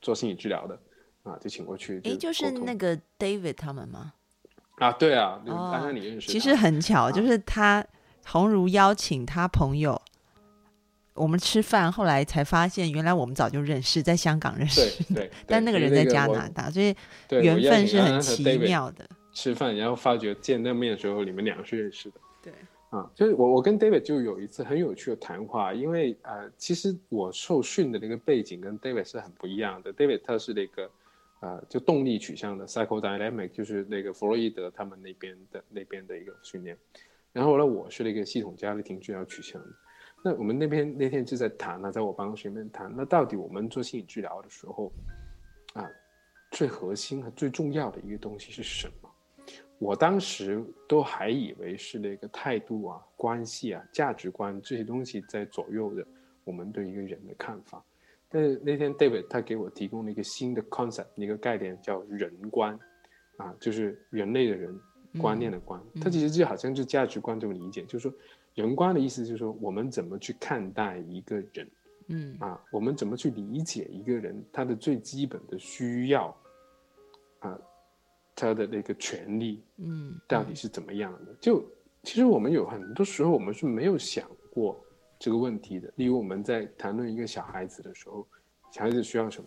[0.02, 0.78] 做心理治疗的，
[1.24, 2.02] 啊，就请过去。
[2.04, 4.14] 哎，就是那个 David 他们吗？
[4.76, 6.30] 啊，对啊，刚刚你认识。
[6.30, 7.86] 其实很巧，就是他
[8.26, 10.02] 红如邀请他朋友。
[11.18, 14.82] 我们吃饭，后来才发现，原来我们早就认识，在香港认识。
[15.14, 15.32] 对对。
[15.46, 16.96] 但那个人在加拿大，所以
[17.30, 19.08] 缘分是很奇妙的。
[19.34, 22.20] 吃饭，然后发觉见那面的时候，你们两个是认识的。
[22.42, 22.54] 对。
[22.90, 29.94] 啊，就是我，我跟 David 就有一次很有趣的谈话，因为呃，其实我受训的那个背景跟 David 是很不一样的。
[29.94, 30.90] David 他是那个
[31.42, 36.78] 呃，就动力取向的 psychodynamic，就是那个弗洛伊德他们那边的那边的一个训练。
[37.34, 39.68] 然后呢，我是那个系统家庭治疗取向的。
[40.24, 44.92] 那我们那边那天就在谈呢，在我办公室里面谈，那到底我们做心理治疗的时候，
[45.74, 45.88] 啊，
[46.52, 49.10] 最核心和最重要的一个东西是什么？
[49.80, 56.06] 我当时都还以为是那个态度啊、关系啊、价值观这些东西在左右着
[56.44, 57.82] 我们对一个人的看法。
[58.28, 62.78] 但是那天 David 他给我提供了一个新的 concept，一个概念叫人观，
[63.38, 64.78] 啊，就是人类的人
[65.22, 68.18] 观念的观，它其实就好像是价值观这种理解，就是说。
[68.58, 71.70] 人观的意思就是说，我们怎么去看待一个人，
[72.08, 76.36] 嗯啊，我们怎么去理解一个人他的最基本的需要，
[77.38, 77.56] 啊，
[78.36, 81.36] 他的那个权利，嗯，到底是怎么样的？
[81.40, 81.64] 就
[82.02, 84.76] 其实我们有很多时候我们是没有想过
[85.20, 85.94] 这个问题的。
[85.96, 88.28] 例如我们在谈论一个小孩子的时候，
[88.72, 89.44] 小孩子需要什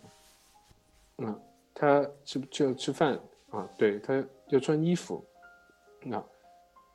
[1.17, 1.27] 么？
[1.27, 1.37] 啊，
[1.73, 3.19] 他是不是要吃饭
[3.49, 3.69] 啊？
[3.77, 5.21] 对他要穿衣服，
[6.01, 6.17] 那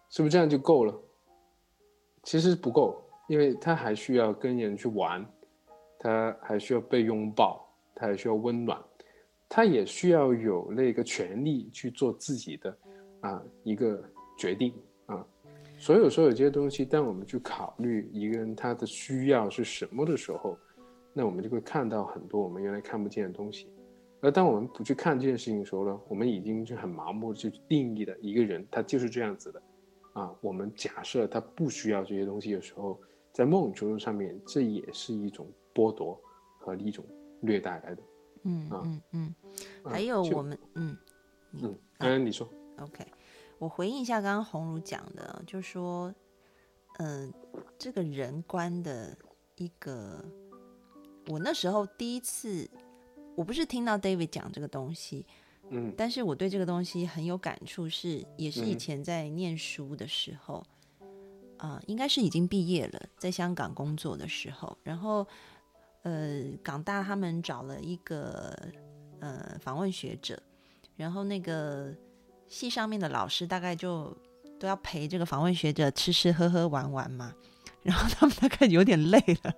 [0.08, 0.98] 是不是这样就够了？
[2.26, 5.24] 其实不够，因为他还需要跟人去玩，
[5.96, 8.82] 他还需要被拥抱，他还需要温暖，
[9.48, 12.76] 他也需要有那个权利去做自己的
[13.20, 14.02] 啊一个
[14.36, 14.74] 决定
[15.06, 15.24] 啊。
[15.78, 20.58] 所有所有这些东西，当我们去考虑一个人他的需要是什么的时候，
[21.12, 23.70] 那我们就会看到很多我们原来看不见的东西。
[24.20, 29.62] 而当我们不去看这件事情的时候呢，我们已经就很盲目的去定义的一个人，他就是这样子的。
[30.16, 32.98] 啊，我们假设他不需要这些东西的时候，
[33.34, 36.18] 在某种程度上面，这也是一种剥夺
[36.58, 37.04] 和一种
[37.38, 38.02] 虐待来的。
[38.44, 39.34] 嗯嗯嗯，
[39.84, 40.96] 还有我们嗯
[41.52, 42.48] 嗯，嗯，你说。
[42.78, 43.06] OK，
[43.58, 46.14] 我回应一下刚刚红茹讲的，就说，
[46.98, 47.30] 嗯，
[47.78, 49.14] 这个人观的
[49.56, 50.24] 一个，
[51.28, 52.66] 我那时候第一次，
[53.34, 55.26] 我不是听到 David 讲这个东西，
[55.70, 60.64] 嗯但是我对这个东西很有感触是，也是以嗯前在念书的时候，
[61.58, 65.26] 啊、应该是已经毕业了，在香港工作的时候，然后
[66.02, 68.56] 呃，港大他们找了一个
[69.20, 70.40] 呃访问学者，
[70.96, 71.92] 然后那个
[72.46, 74.16] 系上面的老师大概就
[74.60, 77.34] 都要陪这个访问学者吃吃喝喝玩玩嘛，
[77.82, 79.54] 然后他们大概有点累了。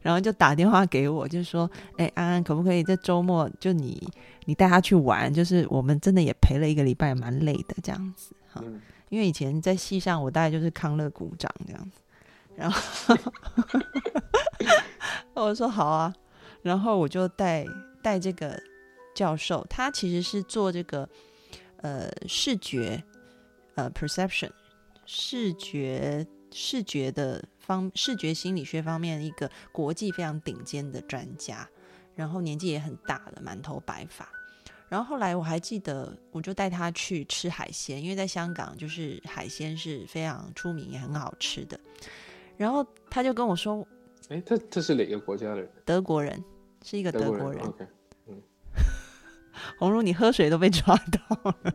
[0.00, 4.06] 然后就打电话给我，就说：“哎，安安，可不可以这周末就你
[4.44, 5.32] 你带他去玩？
[5.32, 8.60] 就是我们真的也陪了一个礼拜，蛮累的这样子哈。
[8.64, 8.80] 嗯
[9.10, 12.00] 因为以前在戏上，我大概就是康乐鼓掌这样子。
[12.56, 13.16] 然后
[15.46, 16.12] 我说好啊，
[16.62, 17.64] 然后我就带
[18.02, 18.60] 带这个
[19.14, 21.08] 教授，他其实是做这个
[21.76, 23.00] 呃视觉
[23.76, 24.50] 呃 perception
[25.06, 31.68] 视觉视觉的方视觉心理学方面一个国际非常顶尖的专家，
[32.14, 34.28] 然后年纪也很大了，满头白发。
[34.88, 41.80] 然后后来我还记得，我就带他去吃海鲜，因为在香港就是海鲜是非常出名也很好吃的。
[42.56, 43.84] 然后他就跟我说，
[44.28, 45.68] 哎，他他是哪个国家的人？
[45.84, 46.44] 德国人
[46.84, 47.64] 是一个德国国人。
[47.66, 47.86] OK，
[49.78, 51.74] 红茹，你喝水都被抓到了。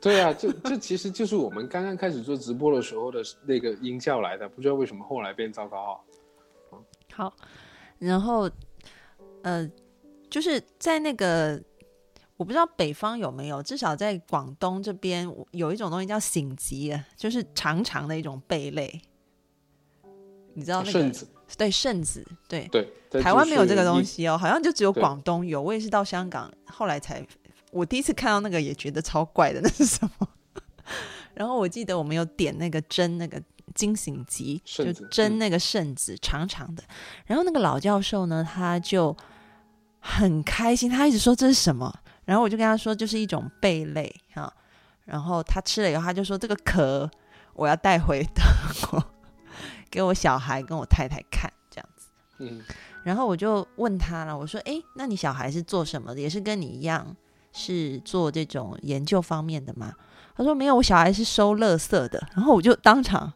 [0.00, 6.00] 对啊，这这其实就是我们刚刚开始做直播的时候的那个音效来的，不知道为什么后来变糟糕啊。
[7.12, 7.34] 好，
[7.98, 8.48] 然后
[9.42, 9.68] 呃，
[10.30, 11.60] 就是在那个
[12.36, 19.00] 我不知道北方有没有，至少在广东这边有一种东西叫醒吉啊，就是长长的一种贝类。
[20.54, 25.62] 你知道那个圣子，对圣子对对，它台湾没有这个东西哦，好像就只有广东有。
[25.62, 27.24] 我也是到香港后来才，
[27.70, 30.28] 我第一次看到那个也觉得超怪的，那是什么？
[31.34, 33.40] 然后我记得我们有点那个蒸那个
[33.74, 36.82] 惊醒吉，就蒸那个圣子，长长的。
[37.26, 39.16] 然后那个老教授呢，他就
[40.00, 41.92] 很开心，他一直说这是什么，
[42.24, 44.52] 然后我就跟他说就是一种贝类啊、
[45.04, 47.08] 然后他吃了以后，他就说这个壳
[47.54, 48.42] 我要带回德
[48.86, 49.04] 国
[49.90, 52.08] 给我小孩跟我太太看，这样子。
[52.38, 52.62] 嗯
[53.04, 56.20] 然后我就问他了，我说：“哎，那你小孩是做什么的？
[56.20, 57.16] 也是跟你一样
[57.58, 59.92] 是做这种研究方面的吗？”
[60.36, 63.32] 他说：“没有，我小孩是收垃圾的。”然后我就当场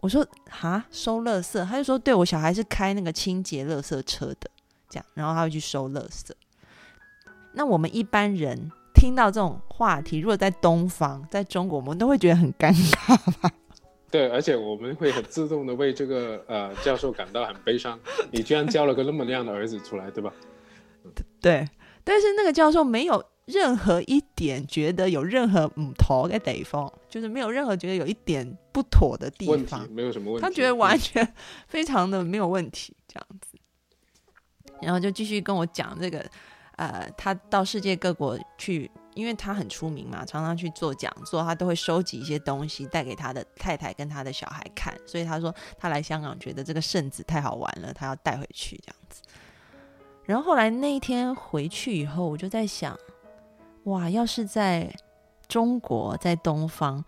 [0.00, 4.50] 我说：“哈，收垃圾？”他就说：“对，我小孩是开那个清洁垃圾车的，
[4.88, 6.32] 这样，然后他会去收垃圾。”
[7.54, 13.50] 那我们一般人听到这种话题，如果在东方，在中国，我们都会觉得很尴尬吧？
[14.10, 17.96] 对，而且我们会很自动的为这个呃教授感到很悲伤。
[18.32, 20.32] 你居然教了个那么亮的儿子出来，对吧？
[21.40, 21.68] 对，
[22.04, 30.46] 但是那个教授没有任何一点觉得有任何唔妥的地方，就是没有任何觉得有一点不妥的地方，没有什么问题。
[30.46, 31.34] 他觉得完嗯全
[31.68, 33.58] 非常的没有问题这样子，
[34.80, 36.24] 然后就继续跟我讲这个，
[36.76, 38.90] 呃，他到世界各国去。
[39.14, 49.20] 因为他很出名嘛，常常去做讲座，他都会收集一些东西带给他的太太跟他的小孩看，所以他说他来香港觉得这个圣子太好玩了，他要带回去这样子。
[50.30, 52.96] 然后后来那一天回去以后，我就在想，
[53.82, 54.88] 哇，要是在
[55.48, 57.04] 中国，在东方，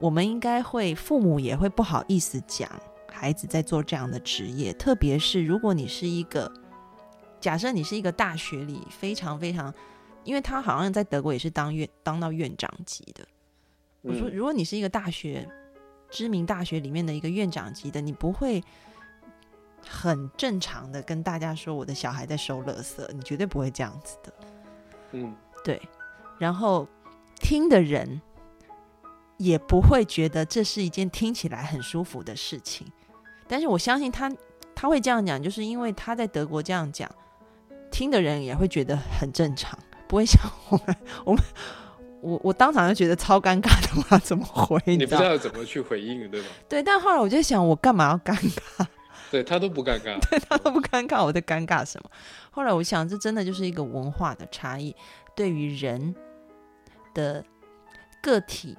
[0.00, 2.68] 我们应该会父母也会不好意思讲
[3.06, 6.52] 孩子在做这样的职业，特别是如果你是一个，
[7.38, 9.72] 假设你是一个大学里非常非常，
[10.24, 13.24] 因为他好像在德国也是当院当到院长级的。
[14.02, 15.48] 我说，嗯如果你是一个大学
[16.10, 18.60] 知名大学里面的一个院长级的，你不会
[19.88, 24.32] 很正常的跟大家说我的小孩在收垃圾，你绝对不会这样子的。
[25.12, 25.80] 嗯对，
[26.38, 26.86] 然后
[27.40, 28.20] 听的人
[29.36, 32.86] 也不会觉得这是一件听起来很舒服的事情。
[33.46, 34.30] 但是我相信他
[34.74, 37.10] 他会这样讲，就是因为他在德国这样讲，
[37.90, 41.42] 听的人也会觉得很正常，不会像我们我们
[42.20, 44.80] 我 我当场就觉得超尴尬的，我要怎么回？
[44.86, 45.22] 你不知？
[45.22, 46.48] 道怎么去回应，对吧？
[46.68, 48.86] 对，但后来我就想，我干嘛要尴尬？
[49.34, 50.16] 对他都不尴尬。
[50.30, 52.08] 对他都不尴尬，我在尴尬什么？
[52.52, 54.94] 后来我想，这真的就是一个文化的差异，
[55.34, 56.14] 对于人
[57.12, 57.44] 的
[58.22, 58.78] 个体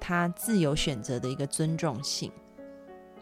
[0.00, 2.32] 他自由选择的一个尊重性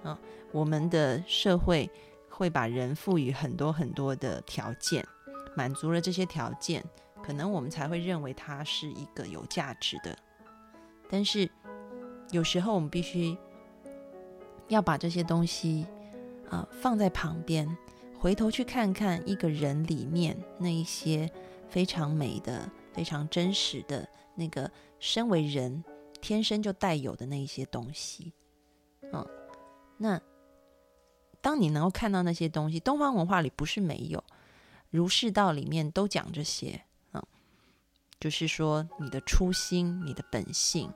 [0.02, 0.18] 啊。
[0.52, 1.90] 我们的社会
[2.30, 5.06] 会把人赋予很多很多的条件，
[5.54, 6.82] 满足了这些条件，
[7.22, 10.16] 可能我们才会认为他是一个有价值的。
[11.10, 11.46] 但是
[12.30, 13.36] 有时候我们必须
[14.68, 15.86] 要把这些东西
[16.54, 17.66] 啊、放在旁边，
[18.16, 21.28] 回头去看看一个人里面那一些
[21.68, 25.82] 非常美的、非常真实的那个身为人
[26.20, 28.32] 天生就带有的那一些东西。
[29.12, 29.26] 嗯，
[29.98, 30.20] 那
[31.40, 34.22] 当你能够看到那些东西，东方文化里不是没有，
[34.90, 36.80] 儒释道里面都讲这些。
[37.14, 37.22] 嗯，
[38.20, 40.88] 就是说你的初心、你的本性。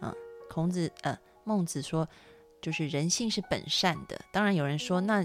[0.00, 0.12] 啊，
[0.50, 2.08] 孔子呃，孟子说，
[2.60, 4.20] 就是人性是本善的。
[4.32, 5.24] 当然有人说，那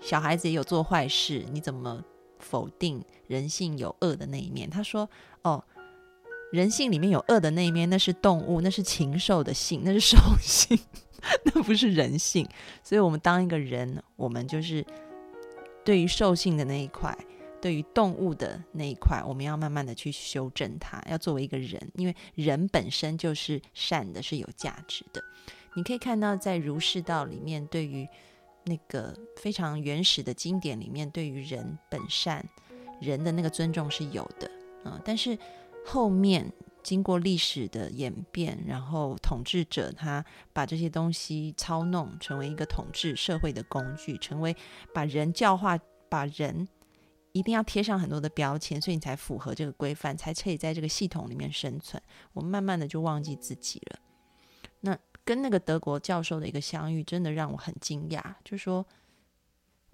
[0.00, 2.02] 小孩子也有做坏事，你怎么
[2.38, 4.68] 否定人性有恶的那一面？
[4.68, 5.08] 他说，
[5.42, 5.64] 哦。
[6.52, 10.78] 人性里面有恶的那一面，那是动物，那是禽兽的性，那是兽性，
[11.42, 12.48] 那不是人性。
[12.80, 14.86] 所以，我们当一个人，我们就是
[15.84, 17.12] 对于兽性的那一块，
[17.60, 21.02] 对于动物的那一块，我们要慢慢的去修正它。
[21.10, 25.20] 要作为一个人，因为人本身就是善的，是有价值的。
[25.74, 28.08] 你可以看到，在儒释道里面，对于
[28.64, 32.44] 那个非常原始的经典里面，对于人本善
[33.00, 34.50] 人的那个尊重是有的
[34.84, 35.38] 啊，但是。
[35.86, 36.50] 后面
[36.82, 44.56] 经过历史的演变，然后统治者他把这些东西操弄成为一个统治社会的工具，成为
[44.94, 46.66] 把人教化，把人
[47.32, 52.02] 一定要贴上很多的标签，所以你才符合这个规范，才可以在这个系统里面生存。
[52.32, 53.98] 我们慢慢的就忘记自己了。
[55.24, 58.84] 跟那个德国教授的一个相遇，真的让我很惊讶，就说。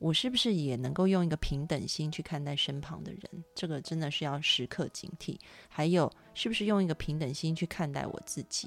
[0.02, 3.44] 我是不是也能够用一个平等心去看待身旁的人？
[3.54, 5.38] 这个真的是要时刻警惕。
[5.68, 8.66] 还有，是不是用一个平等心去看待我自己，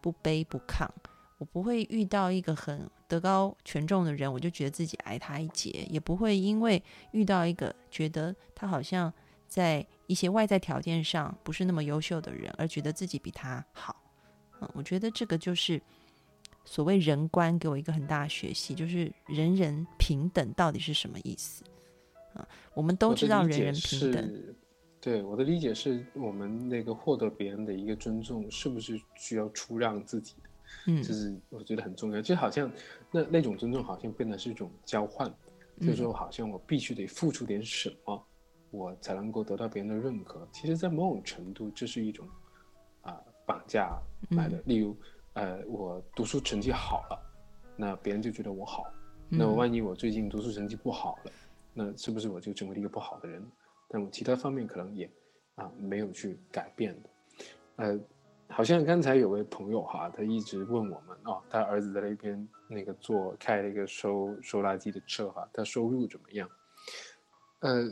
[0.00, 0.88] 不卑不亢？
[1.36, 9.12] 我不会遇到一个很德高权重的人，我就觉得自己矮他一截；也不会因为遇到一个觉得他好像
[9.46, 13.91] 在一些外在条件上不是那么优秀的人，而觉得自己比他好。
[14.62, 15.80] 嗯，我觉得这个就是。
[16.64, 21.64] 所谓人观给我一个很大的学习，就是人人平等到底是什么意思
[22.34, 22.48] 啊？
[22.72, 24.54] 我们都知道人人平等。
[25.00, 30.48] 对我的理解是我们那个获得别人的一个尊重，是不是需要出让自己的？
[30.86, 32.22] 嗯，就是我觉得很重要。
[32.22, 32.70] 就好像
[33.10, 35.28] 那那种尊重，好像变得是一种交换，
[35.80, 38.24] 就是说好像我必须得付出点什么，
[38.70, 40.46] 我才能够得到别人的认可。
[40.52, 42.34] 其实，在某种程度，这是一种啊
[43.46, 43.98] 绑架
[44.30, 44.60] 来的。
[44.66, 44.96] 例如。
[45.34, 47.18] 呃，我读书成绩好了，
[47.74, 48.84] 那别人就觉得我好。
[49.30, 51.32] 那万一我最近读书成绩不好了，
[51.72, 53.42] 那是不是我就成为了一个不好的人？
[53.88, 55.10] 但我其他方面可能也
[55.54, 57.08] 啊没有去改变的。
[57.76, 57.98] 呃，
[58.50, 66.46] 好像刚才有位朋友哈，他一直问我们哦，他儿子在那边那个做开了一个收收垃圾的车哈，他收入怎么样？
[67.60, 67.90] 呃，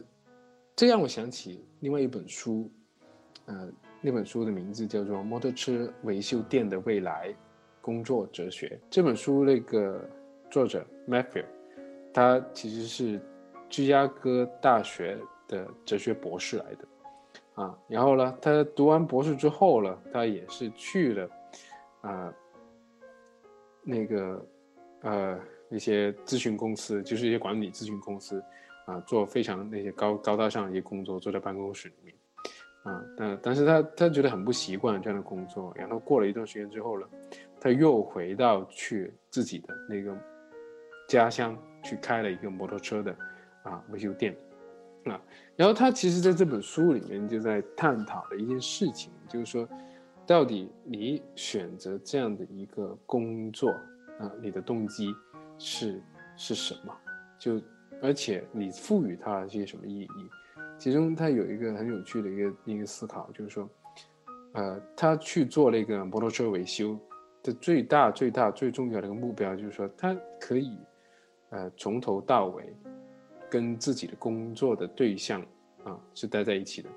[0.76, 2.70] 这让我想起另外一本书，
[3.46, 3.72] 呃。
[4.02, 7.34] 那本书的名字叫做《摩托车维修店的未来
[7.82, 8.68] 工作哲学》。
[8.88, 10.08] 这本书那个
[10.50, 11.44] 作者 Matthew，
[12.12, 13.20] 他其实是
[13.68, 21.30] 芝加哥大学的哲学博士来的，啊，然后呢，他读完博士之后呢，他也是去了
[22.00, 22.34] 啊
[23.82, 24.46] 那个
[25.02, 25.38] 呃
[25.68, 28.42] 一些咨询公司，就是一些管理咨询公司，
[28.86, 32.14] 啊，做非常那些高高大上一些工作，坐在办公室里面。
[32.82, 37.06] 啊，但但是他他觉得很不习惯这样的工作，然后过了一段时间之后呢，
[37.60, 40.16] 他又回到去自己的那个
[41.06, 43.14] 家乡去开了一个摩托车的
[43.64, 44.34] 啊维修店，
[45.04, 45.20] 啊，
[45.56, 49.68] 然后他其实在这本书里面就在探讨的一件事情，就是说，
[50.26, 53.70] 到底你选择这样的一个工作
[54.18, 55.14] 啊，你的动机
[55.58, 56.02] 是
[56.36, 56.96] 是什么？
[57.38, 57.60] 就
[58.02, 60.30] 而且你赋予它一些什么意义？
[60.80, 63.68] 其中他有一个很有趣的一个一个思考，就是说，
[64.52, 66.98] 呃，他去做那个摩托车维修
[67.42, 70.78] 的最大最大最重要的一个目标，就是说他可以，
[71.50, 72.74] 呃，从头到尾
[73.50, 75.42] 跟自己的工作的对象
[75.84, 76.88] 啊是待在一起的，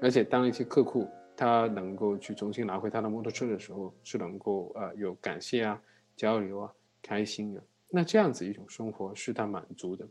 [0.00, 5.82] 而且当一些客户他能够去重新拿回他的摩托车的时候，是能够呃有感谢啊、
[6.14, 6.72] 交流啊、
[7.02, 7.60] 开心的，
[7.90, 10.06] 那这样子一种生活是他满足的，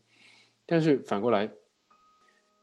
[0.66, 1.50] 但是反过来。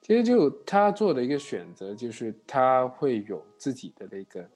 [0.03, 4.51] 其实就他做的一个选择，就是他会有自己的那个，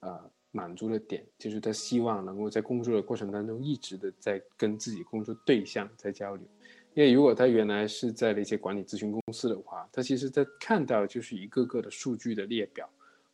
[0.00, 6.46] 呃，满足的点，就是他希望能够在工作的过程当中一直的在跟自己工作对象在交流。
[6.92, 12.86] 因为如果他原来是在那些管理咨询公司的话，他其实在看到就是一个个的数据的列表，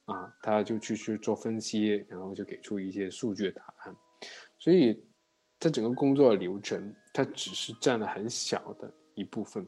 [0.05, 3.97] 啊，他就去去做分析，然后就给出一些数据的答案。
[4.59, 5.03] 所以，
[5.59, 9.67] 他整个工作流程，他只是占了很小的一部分。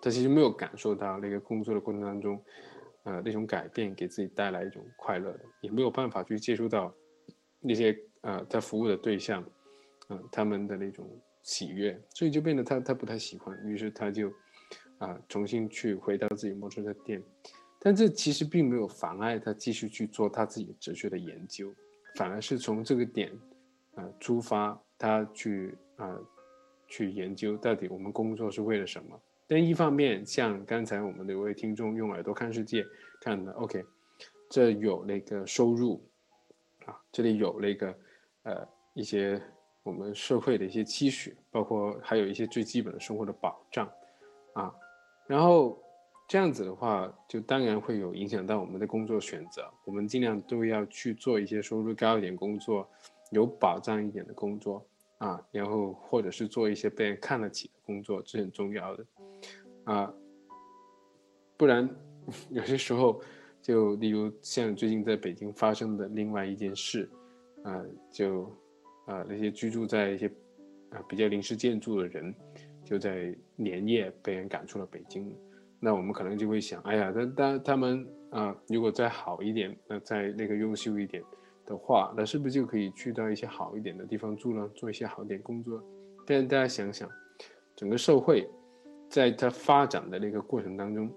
[0.00, 2.42] 他其实没有感受到那个工作的过程当中，
[3.04, 6.94] 呃，那种改变给自己带来一种快乐，也没有办法去接触到
[7.60, 9.44] 那些呃他服务的对象，
[10.08, 11.06] 嗯，他们的那种
[11.42, 14.32] 喜悦，所以就变得他他不太喜欢，于是他就
[14.98, 17.22] 啊重新去回到自己摩托车店，
[17.78, 21.72] 但这其实并没有妨碍他继续去做他自己哲学的研究，
[22.14, 23.30] 反而是从这个点
[23.94, 26.18] 啊出发，他去啊
[26.88, 29.20] 去研究到底我们工作是为了什么。
[29.48, 32.84] 但一方面，像刚才我们的一位听众用耳朵看世界
[33.20, 33.84] 看的，OK，
[34.50, 36.04] 这有那个收入，
[36.84, 37.96] 啊，这里有那个
[38.42, 39.40] 呃一些
[39.84, 43.88] 我们社会的一些期许，包括还有一些最基本的生活的保障，
[44.54, 44.74] 啊，
[45.28, 45.80] 然后
[46.28, 52.88] 这样子的话，就当然会有影响到我们的工作选择，我们尽量都要去做一些收入高一点工作，
[53.30, 54.84] 有保障一点的工作。
[55.18, 59.06] 啊，然后或者是做一些被人看得起的工作，这很重要的，
[59.84, 60.12] 啊，
[61.56, 61.88] 不然
[62.50, 63.20] 有些时候，
[63.62, 67.08] 就例如像最近在北京发生的另外一件事，
[67.62, 68.44] 啊，就
[69.06, 70.26] 啊那些居住在一些
[70.90, 72.34] 啊比较临时建筑的人，
[72.84, 75.34] 就在连夜被人赶出了北京，
[75.80, 81.22] 那我们可能就会想，哎呀，那他他们啊，如果再好一点，那再那个优秀一点。
[81.66, 84.70] 的话，那是不是就可以去到一些好一点的地方住呢？
[84.74, 85.82] 做一些好一点工作？
[86.24, 87.10] 但是大家想想，
[87.74, 88.48] 整个社会
[89.08, 91.12] 在它发展的那个过程当中，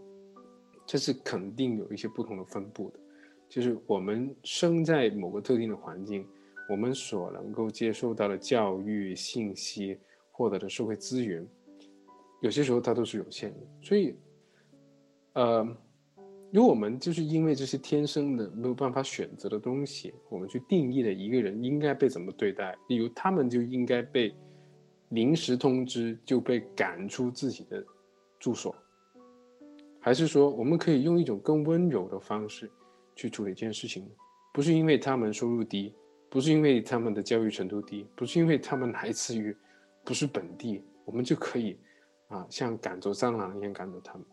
[0.86, 3.00] 这是肯定有一些不同的分布的。
[3.48, 6.28] 就是我们生在某个特定的环境，
[6.70, 10.00] 我们所能够接受到的教育信息、
[10.32, 11.48] 获得的社会资源，
[12.42, 13.60] 有些时候它都是有限的。
[13.82, 14.16] 所以，
[15.34, 15.78] 呃。
[16.52, 24.34] 如果我们就是因为这些天生的没有办法选择的东西，我们去定义了一个人应该被怎么对待，例如他们就应该被
[25.10, 27.86] 临时通知就被赶出自己的
[28.40, 28.76] 住所，
[30.00, 32.70] 还是说我们可以用一种更温柔的方式
[33.16, 34.10] 去处理这件事情？
[34.52, 35.94] 不是因为他们收入低，
[36.32, 39.56] 不是因为他们的教育程度低，不是因为他们来自于
[40.04, 41.78] 不是本地，我们就可以
[42.28, 44.26] 啊像赶走蟑螂一样赶走他们。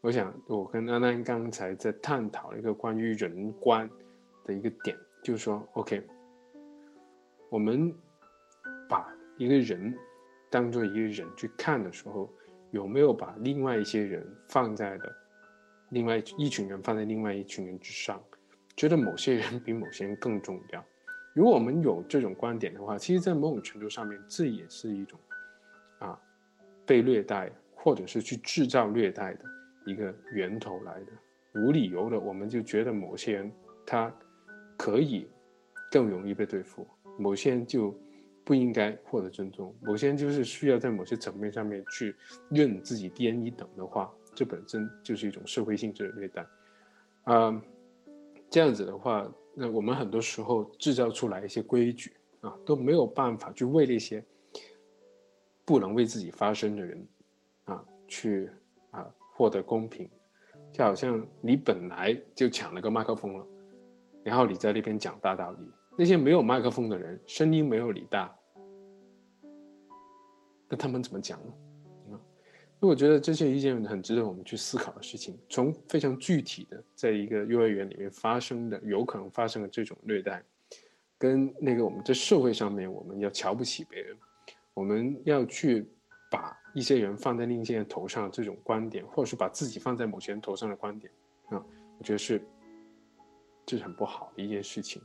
[0.00, 3.90] 我想，我跟安安刚才在探讨一个关于人观
[4.44, 6.00] 的一个点，就是说，OK，
[7.50, 7.92] 我们
[8.88, 9.92] 把一个人
[10.48, 12.32] 当做一个人去看的时候，
[12.70, 15.16] 有没有把另外一些人放在了
[15.88, 18.22] 另外一群人放在另外一群人之上，
[18.76, 20.84] 觉得某些人比某些人更重要？
[21.34, 25.18] 如果我们有这种观点的话，其实，在某种程度上面，这也是一种
[25.98, 26.16] 啊
[26.86, 29.44] 被虐待，或者是去制造虐待的。
[29.88, 31.12] 一个源头来的，
[31.54, 33.50] 无理由的，我们就觉得某些人
[33.86, 34.14] 他
[34.76, 35.26] 可以
[35.90, 36.86] 更容易被对付，
[37.18, 37.98] 某些人就
[38.44, 42.14] 不应该获得尊重，某些人就是需要在某些层面上面去
[42.50, 46.46] 认自己低人一等的话，这本身就是一种社会性质的虐待。
[47.24, 47.62] 啊，
[48.50, 54.24] 这样子的话，那我们很多时候制造出来一些规矩啊，都没有办法去为那些
[55.64, 57.08] 不能为自己发声的人
[57.64, 58.50] 啊去。
[59.38, 60.10] 获得公平，
[60.72, 63.46] 就好像你本来就抢了个麦克风了，
[64.24, 65.58] 然后你在那边讲大道理，
[65.96, 68.36] 那些没有麦克风的人声音没有你大，
[70.68, 72.18] 那他们怎么讲呢？
[72.80, 75.38] 那我觉得这些一件很值得我们去思考的事情。
[75.48, 80.42] 从非常具体的，在一个幼儿园里面发生的有可能发生的这种虐待，
[81.16, 84.16] 跟那个我们在社会上面我们要瞧不起别人，
[84.74, 85.88] 我们要去
[86.28, 86.58] 把。
[86.78, 91.12] 一些人放在另一些人头上这种观点，或者是把自己放在某些人头上的观点，
[91.48, 91.60] 啊，
[91.98, 92.40] 我觉得是
[93.66, 95.02] 这是很不好的一件事情。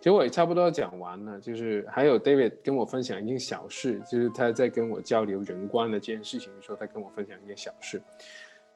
[0.00, 8.02] 其实我也差不多讲完了，就是还有 David 跟我分享一件小事，就是他在跟我交流人观的这件事情的时候，他跟我分享一件小事，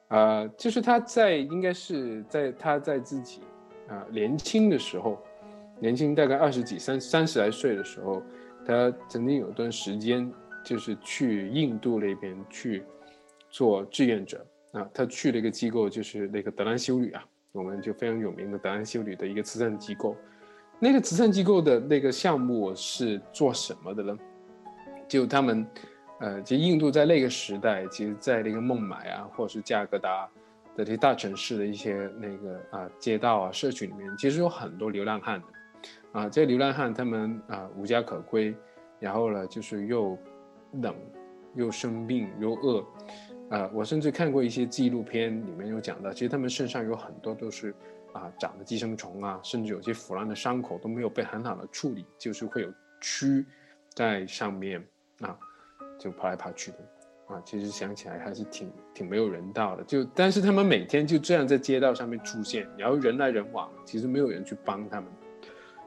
[0.07, 3.41] 啊，就是他在应该是在他在自己
[3.89, 5.21] 啊年轻的时候，
[5.79, 8.23] 年轻大概二十几三三十来岁的时候，
[8.65, 10.31] 他曾经有段时间。
[10.63, 12.83] 就是去印度那边去
[13.49, 20.15] 做志愿者啊，他去了一个机构，就是那个德兰修女啊，我们就非常有名的德兰修女的一个慈善机构。
[20.77, 24.17] 那个慈善机构的那个项目是做什么的呢？
[25.07, 25.67] 就他们，
[26.19, 30.29] 呃，其实印度在那个时代，其实在那个孟买啊，或者是加格达
[30.75, 35.47] 的这些大城市的一些那个啊街道啊社区里面，其实有很多流浪汉的
[36.11, 36.29] 啊。
[36.29, 38.53] 这些流浪汉他们啊无家可归，
[38.99, 40.15] 然后呢就是又。
[40.73, 40.95] 冷，
[41.55, 42.85] 又生病又饿，
[43.49, 47.73] 啊，我甚至看过一些纪录片，里面有讲到，其实他们身上有很多都是
[48.13, 52.69] 啊长的寄生虫啊，甚至有些腐烂的伤口都没有被很好的处理，就是会有
[53.01, 53.43] 蛆
[53.95, 54.85] 在上面
[55.21, 55.37] 啊，
[55.97, 56.77] 就爬来爬去的，
[57.33, 59.83] 啊，其实想起来还是挺挺没有人道的。
[59.83, 65.09] 就但是他们每天就这样在街道上面出现，然后人来人往，其实没有人去帮他们。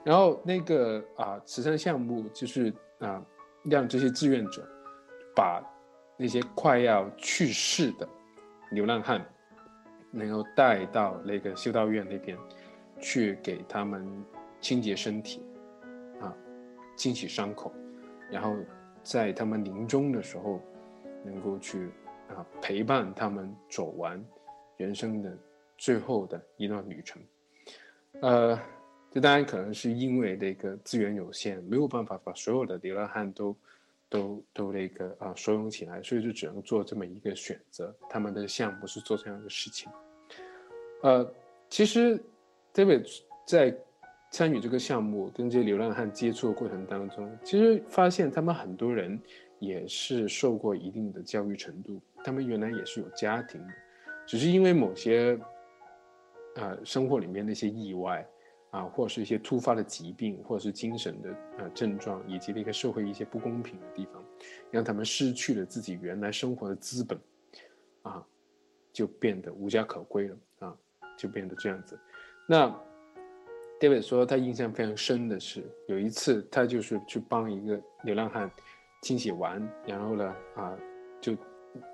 [0.05, 3.25] 然后那个啊慈善项目就是啊。
[3.65, 4.67] 让这些志愿者
[5.35, 5.63] 把
[6.17, 8.09] 那些快要去世的
[8.71, 9.25] 流浪汉
[10.11, 12.37] 能够带到那个修道院那边
[13.01, 14.07] 去，给他们
[14.61, 15.43] 清洁身体，
[16.21, 16.35] 啊，
[16.97, 17.73] 清洗伤口，
[18.31, 18.55] 然后
[19.03, 20.61] 在他们临终的时候
[21.25, 21.89] 能够去
[22.29, 24.23] 啊陪伴他们走完
[24.77, 25.37] 人生的
[25.77, 27.21] 最后的一段旅程。
[28.21, 28.59] 呃，
[29.13, 33.55] 这当然可能是因为那个资源有限，没有办法把所有的流浪汉都
[34.09, 37.95] 都都那个啊收容起来，所以就只能做这么一个选择。
[38.09, 39.93] 他们的项目是做这样的事情。
[41.03, 41.31] 呃，
[41.69, 42.19] 其实
[42.73, 43.07] David
[43.45, 43.77] 在
[44.31, 49.21] 参与这个项目跟这些流浪汉接触的过程当中，其实发现他们很多人
[49.59, 53.75] 也是受过一定的教育程度，他们原来也是有家庭的，
[54.27, 55.39] 只是因为某些
[56.55, 58.27] 呃生活里面那些意外
[58.73, 64.23] 啊，或者是一些突发的疾病，或者是精神的呃症状，以及那个社会一些不公平的地方，
[64.71, 67.17] 让他们失去了自己原来生活的资本，
[68.03, 68.27] 啊，
[68.93, 70.77] 就变得无家可归了啊。
[71.15, 71.97] 就变得这样子。
[72.49, 72.75] 那
[73.79, 78.51] David 说他印象非常深的是，有一次他就是去帮一个流浪汉
[79.03, 80.77] 清洗完，然后呢啊
[81.21, 81.37] 就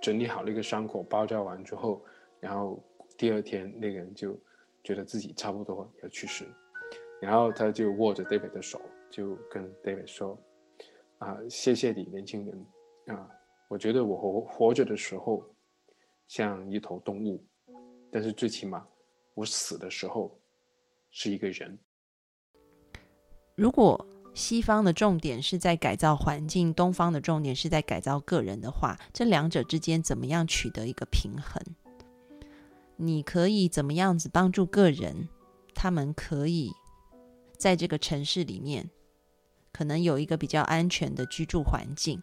[0.00, 2.00] 整理好了一个伤口，包扎完之后，
[2.40, 2.82] 然后
[3.18, 4.38] 第二天那个人就
[4.84, 6.46] 觉得自己差不多要去世，
[7.20, 10.38] 然后他就握着 David 的手，就跟 David 说
[11.18, 12.66] ：“啊，谢谢你，年轻人
[13.16, 13.28] 啊，
[13.68, 15.44] 我觉得我活活着的时候
[16.26, 17.44] 像一头动物，
[18.10, 18.86] 但是最起码。”
[19.38, 20.36] 我死的时候
[21.12, 21.78] 是一个人。
[23.54, 24.04] 如果
[24.34, 31.62] 西方的重点是在改造环境，东方的重点是在改造个人的话，这两者之间怎么样取得一个平衡？
[32.96, 35.28] 你可以怎么样子帮助个人？
[35.72, 36.72] 他们可以
[37.58, 38.88] 在这个城市里面，
[39.72, 42.22] 可能有一个比较安全的居住环境，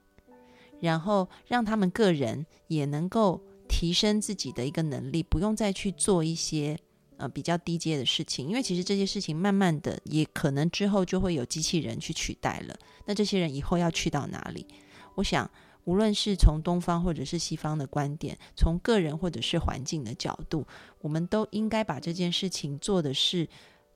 [0.80, 6.80] 然后让他们个人也能够提升自己的一个能力，不用再去做一些。
[7.18, 12.76] 呃，比较低阶的事情，因为其实这些事情慢慢的，也可能之后就会有机器人去取代了。
[13.06, 14.68] 那这些人以后要去到哪里？
[15.14, 15.50] 我想，
[15.86, 20.68] 无论是从东方或者是西方的观点，从个人或者是环境的角度，
[21.00, 23.48] 我们都应该把这件事情做的是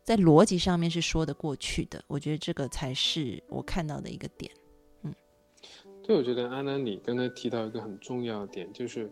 [0.10, 2.04] 在逻辑上面是说得过去的。
[2.08, 4.52] 我觉得这个才是我看到的一个点。
[5.04, 5.14] 嗯，
[6.02, 9.08] 对，我觉得安安，你刚才提到一个很重要的点，就是。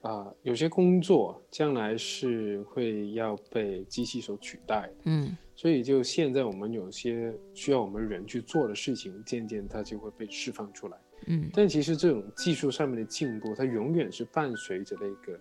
[0.00, 10.96] 啊，有些工作将来是会要被机器所取代，嗯，所以就现在我们有些需要我们人去做的事情，渐渐它就会被释放出来，
[11.26, 11.50] 嗯。
[11.52, 15.40] 但其实这种技术上面的进步，它永远是伴随着那个，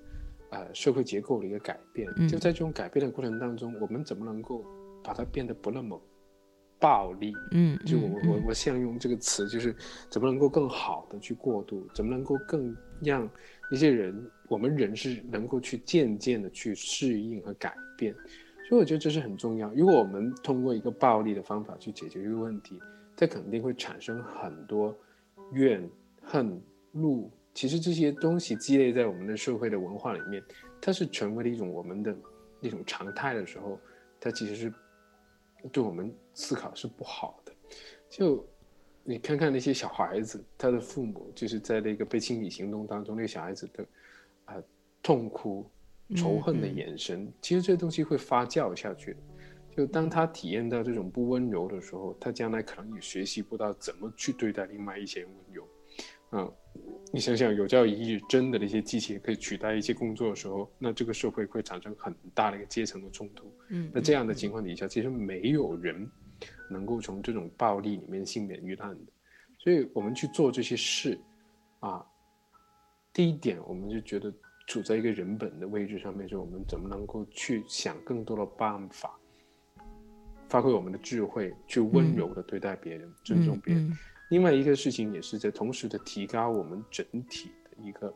[0.49, 2.11] 呃，社会结构的一个改变。
[2.27, 4.65] 就在这种改变的过程当中，我们怎么能够
[5.07, 5.99] 把它变得不那么
[6.77, 7.33] 暴力？
[7.53, 9.73] 嗯，就我我我现在用这个词，就是
[10.09, 13.29] 怎么能够更好的去过渡，怎么能够更让。
[13.69, 14.15] 一些人，
[14.47, 18.13] 我们人是能够去渐渐的去适应和改变，
[18.69, 19.69] 所以我觉得这是很重要。
[19.73, 22.79] 如果我们通过一个暴力的方法去解决这个问题，
[23.13, 24.97] 它肯定会产生很多
[25.51, 25.85] 怨
[26.21, 26.61] 恨、
[26.93, 27.29] 怒。
[27.53, 30.41] 其实这些东西积累在我们的社会的文化里面，
[30.79, 32.15] 它是成为了一种我们的
[32.61, 33.77] 那种常态的时候，
[34.17, 34.73] 它其实是
[35.71, 37.53] 对我们思考是不好的。
[38.09, 38.45] 就。
[39.09, 43.85] 你看看那些小孩子，他的父母就是在那个被清理行动当中，那个小孩子的，
[44.43, 44.61] 啊，
[45.01, 45.65] 痛哭、
[46.13, 49.19] 仇恨的眼神，其实这东西会发酵下去的。
[49.77, 55.67] 就当他体验到这种不温柔的时候，他将来可能也学习不到怎么去对待另外一些温柔。
[56.31, 56.51] 啊，
[57.13, 63.51] 你想想，有朝一日真的那些机器可以取代一些工作的时候，那这个社会会产生很大的一个阶层的冲突。
[63.69, 66.09] 嗯，那这样的情况底下，其实没有人。
[66.69, 69.11] 能够从这种暴力里面幸免于难的，
[69.57, 71.17] 所以我们去做这些事，
[71.79, 72.05] 啊，
[73.11, 74.31] 第一点我们就觉得
[74.67, 79.17] 处在一个人本的位置上面，就我们怎么能够去想更多的办法，
[80.47, 83.91] 发挥我们的智慧，去温柔的对待别人，尊重别人。
[84.29, 88.13] 另外一个事情也是在同时的提高我们整体的一个。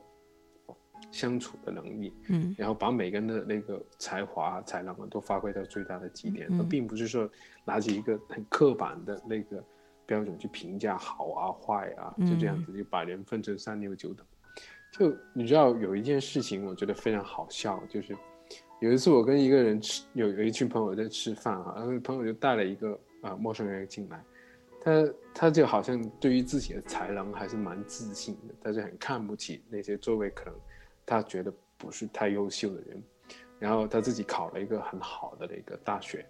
[1.12, 7.30] 相处的能力，嗯，然后把每个人的那个才华、才能都发挥到最大的极点，而并不是说
[7.66, 9.62] 拿起一个很刻板的那个
[10.06, 14.26] 标准去评价好啊、坏啊，就这样子就把人分成三六九等。
[14.94, 18.16] 就你知道有一件事情，我觉得非常好笑，就是
[18.80, 24.24] 有一次我跟一个人吃，有有一群朋友在吃饭啊，然后朋友就带了一个啊陌生人进来，
[24.84, 30.54] 他他就好像对于自己的才能还是蛮自信的，他就很看不起那些周围可能。
[31.04, 33.04] 他觉得不是太优秀的人，
[33.60, 36.26] 然后他自己考了一个很好的那个大学，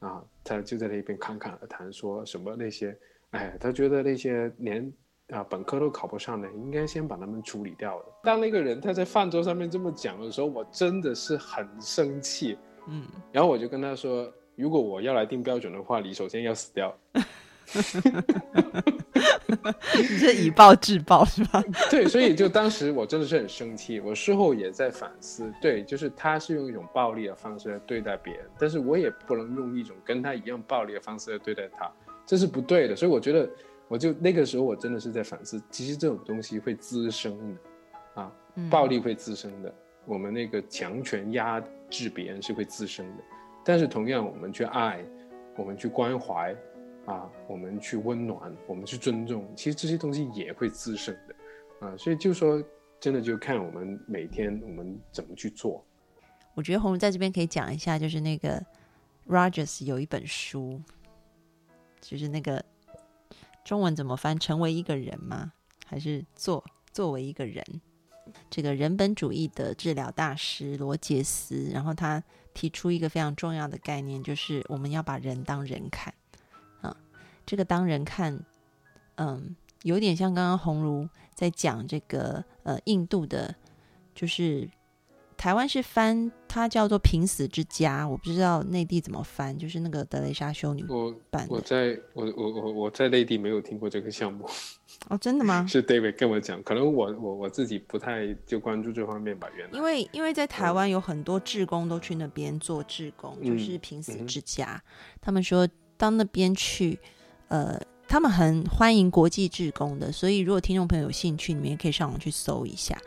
[0.00, 2.96] 啊，他就在那边侃侃而谈，说什么那些，
[3.30, 4.92] 哎，他觉得那些连
[5.28, 8.06] 啊本科都考不上的，应该先把他们处理掉了。
[8.24, 16.92] 当那个人他在饭桌上面这么讲的时候，我真的是很生气，嗯，然后我就跟他说，如果我要来定标准的话，你首先要死掉。
[19.96, 21.62] 你是以暴制暴是吧？
[21.90, 31.90] 对，所以就当时我真的是很生气，我事后也在反思，对，就是他是用一种暴力的方式来对待别人，但是我也不能用一种跟他一样暴力的方式来对待他，
[32.26, 32.94] 这是不对的。
[32.94, 33.48] 所以我觉得，
[33.88, 38.32] 我就那个时候我真的是在反思，其实这种东西会滋生的，啊，
[38.70, 39.72] 暴力会滋生的，
[40.04, 43.22] 我们那个强权压制别人是会滋生的，
[43.64, 45.02] 但是同样我们去爱，
[45.56, 46.54] 我们去关怀。
[47.06, 52.62] 啊，我们去温暖，我们去尊重，其实这些东西也会滋生的，啊，所以就说
[52.98, 55.84] 真的就看我们每天我们怎么去做。
[56.54, 58.64] 我觉得红在这边可以讲一下，就是那个
[59.28, 60.80] Rogers 有一本书，
[62.00, 62.64] 就是那个
[63.64, 64.38] 中文怎么翻？
[64.38, 65.52] 成为一个人吗？
[65.86, 67.62] 还是做作为一个人？
[68.48, 72.22] 这个人本主义的治疗大师罗杰斯，然后他
[72.54, 76.14] 提出一个非常重要的概念，就是我们要把人当人看。
[77.46, 78.44] 这个当人看，
[79.16, 83.54] 嗯，有点像刚刚红茹在讲这个，呃，印度的，
[84.14, 84.68] 就是
[85.36, 90.84] 台湾是翻它叫做濒死之家，我不知道内地怎么翻，就是那个德雷莎修女
[91.30, 91.46] 版。
[91.50, 94.48] 我在我我我我在内地没有听过这个项目。
[95.08, 95.66] 哦，真的吗？
[95.68, 99.76] 是 David 跟我讲，可能我我我自己不太就关注这方面吧，原来。
[99.76, 104.82] 因为因为在台湾有很多志工都去那边做志工，就是濒死之家，
[105.20, 105.68] 他们说
[105.98, 106.98] 到那边去。
[107.48, 112.98] 呃，他们很欢迎国际志工的，所以如果听众朋友有兴趣，你们也可以上网去搜一下。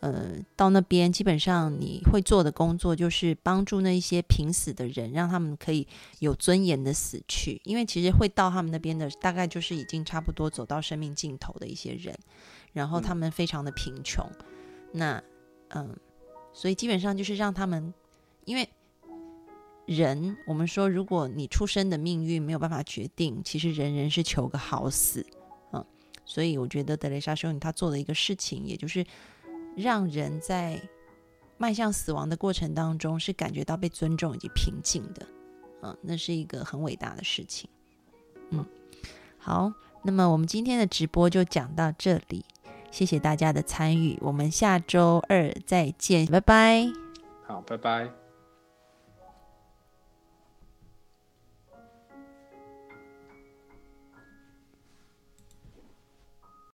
[0.00, 5.86] 呃，到那边基本上你会做的工作就是帮助那一些濒死的人，让他们可以
[6.20, 7.60] 有尊严的死去。
[7.64, 12.18] 因为其实会到他们那边的，大概就是已经差不多走到生命尽头的一些人，
[12.72, 14.26] 然后他们非常的贫穷。
[14.92, 15.22] 那
[15.68, 15.94] 嗯，
[16.52, 17.92] 所以基本上就是让他们，
[18.44, 18.68] 因为。
[19.90, 25.26] 人，我们说，如果你出生的命运没有办法决定，其实人人是求个好死，
[25.72, 25.84] 嗯，
[26.24, 29.04] 所以我觉得德雷莎修女她做的一个事情，也就是
[29.76, 30.80] 让人在
[31.58, 35.26] 迈向死亡的过程当中是感觉到被尊重以及平静的，
[35.82, 37.68] 嗯，那是一个很伟大的事情，
[38.50, 38.64] 嗯，
[39.38, 39.72] 好，
[40.04, 42.44] 那么我们今天的直播就讲到这里，
[42.92, 46.92] 谢谢大家的参与，我们下周二再见，拜拜，
[47.44, 48.19] 好，拜拜。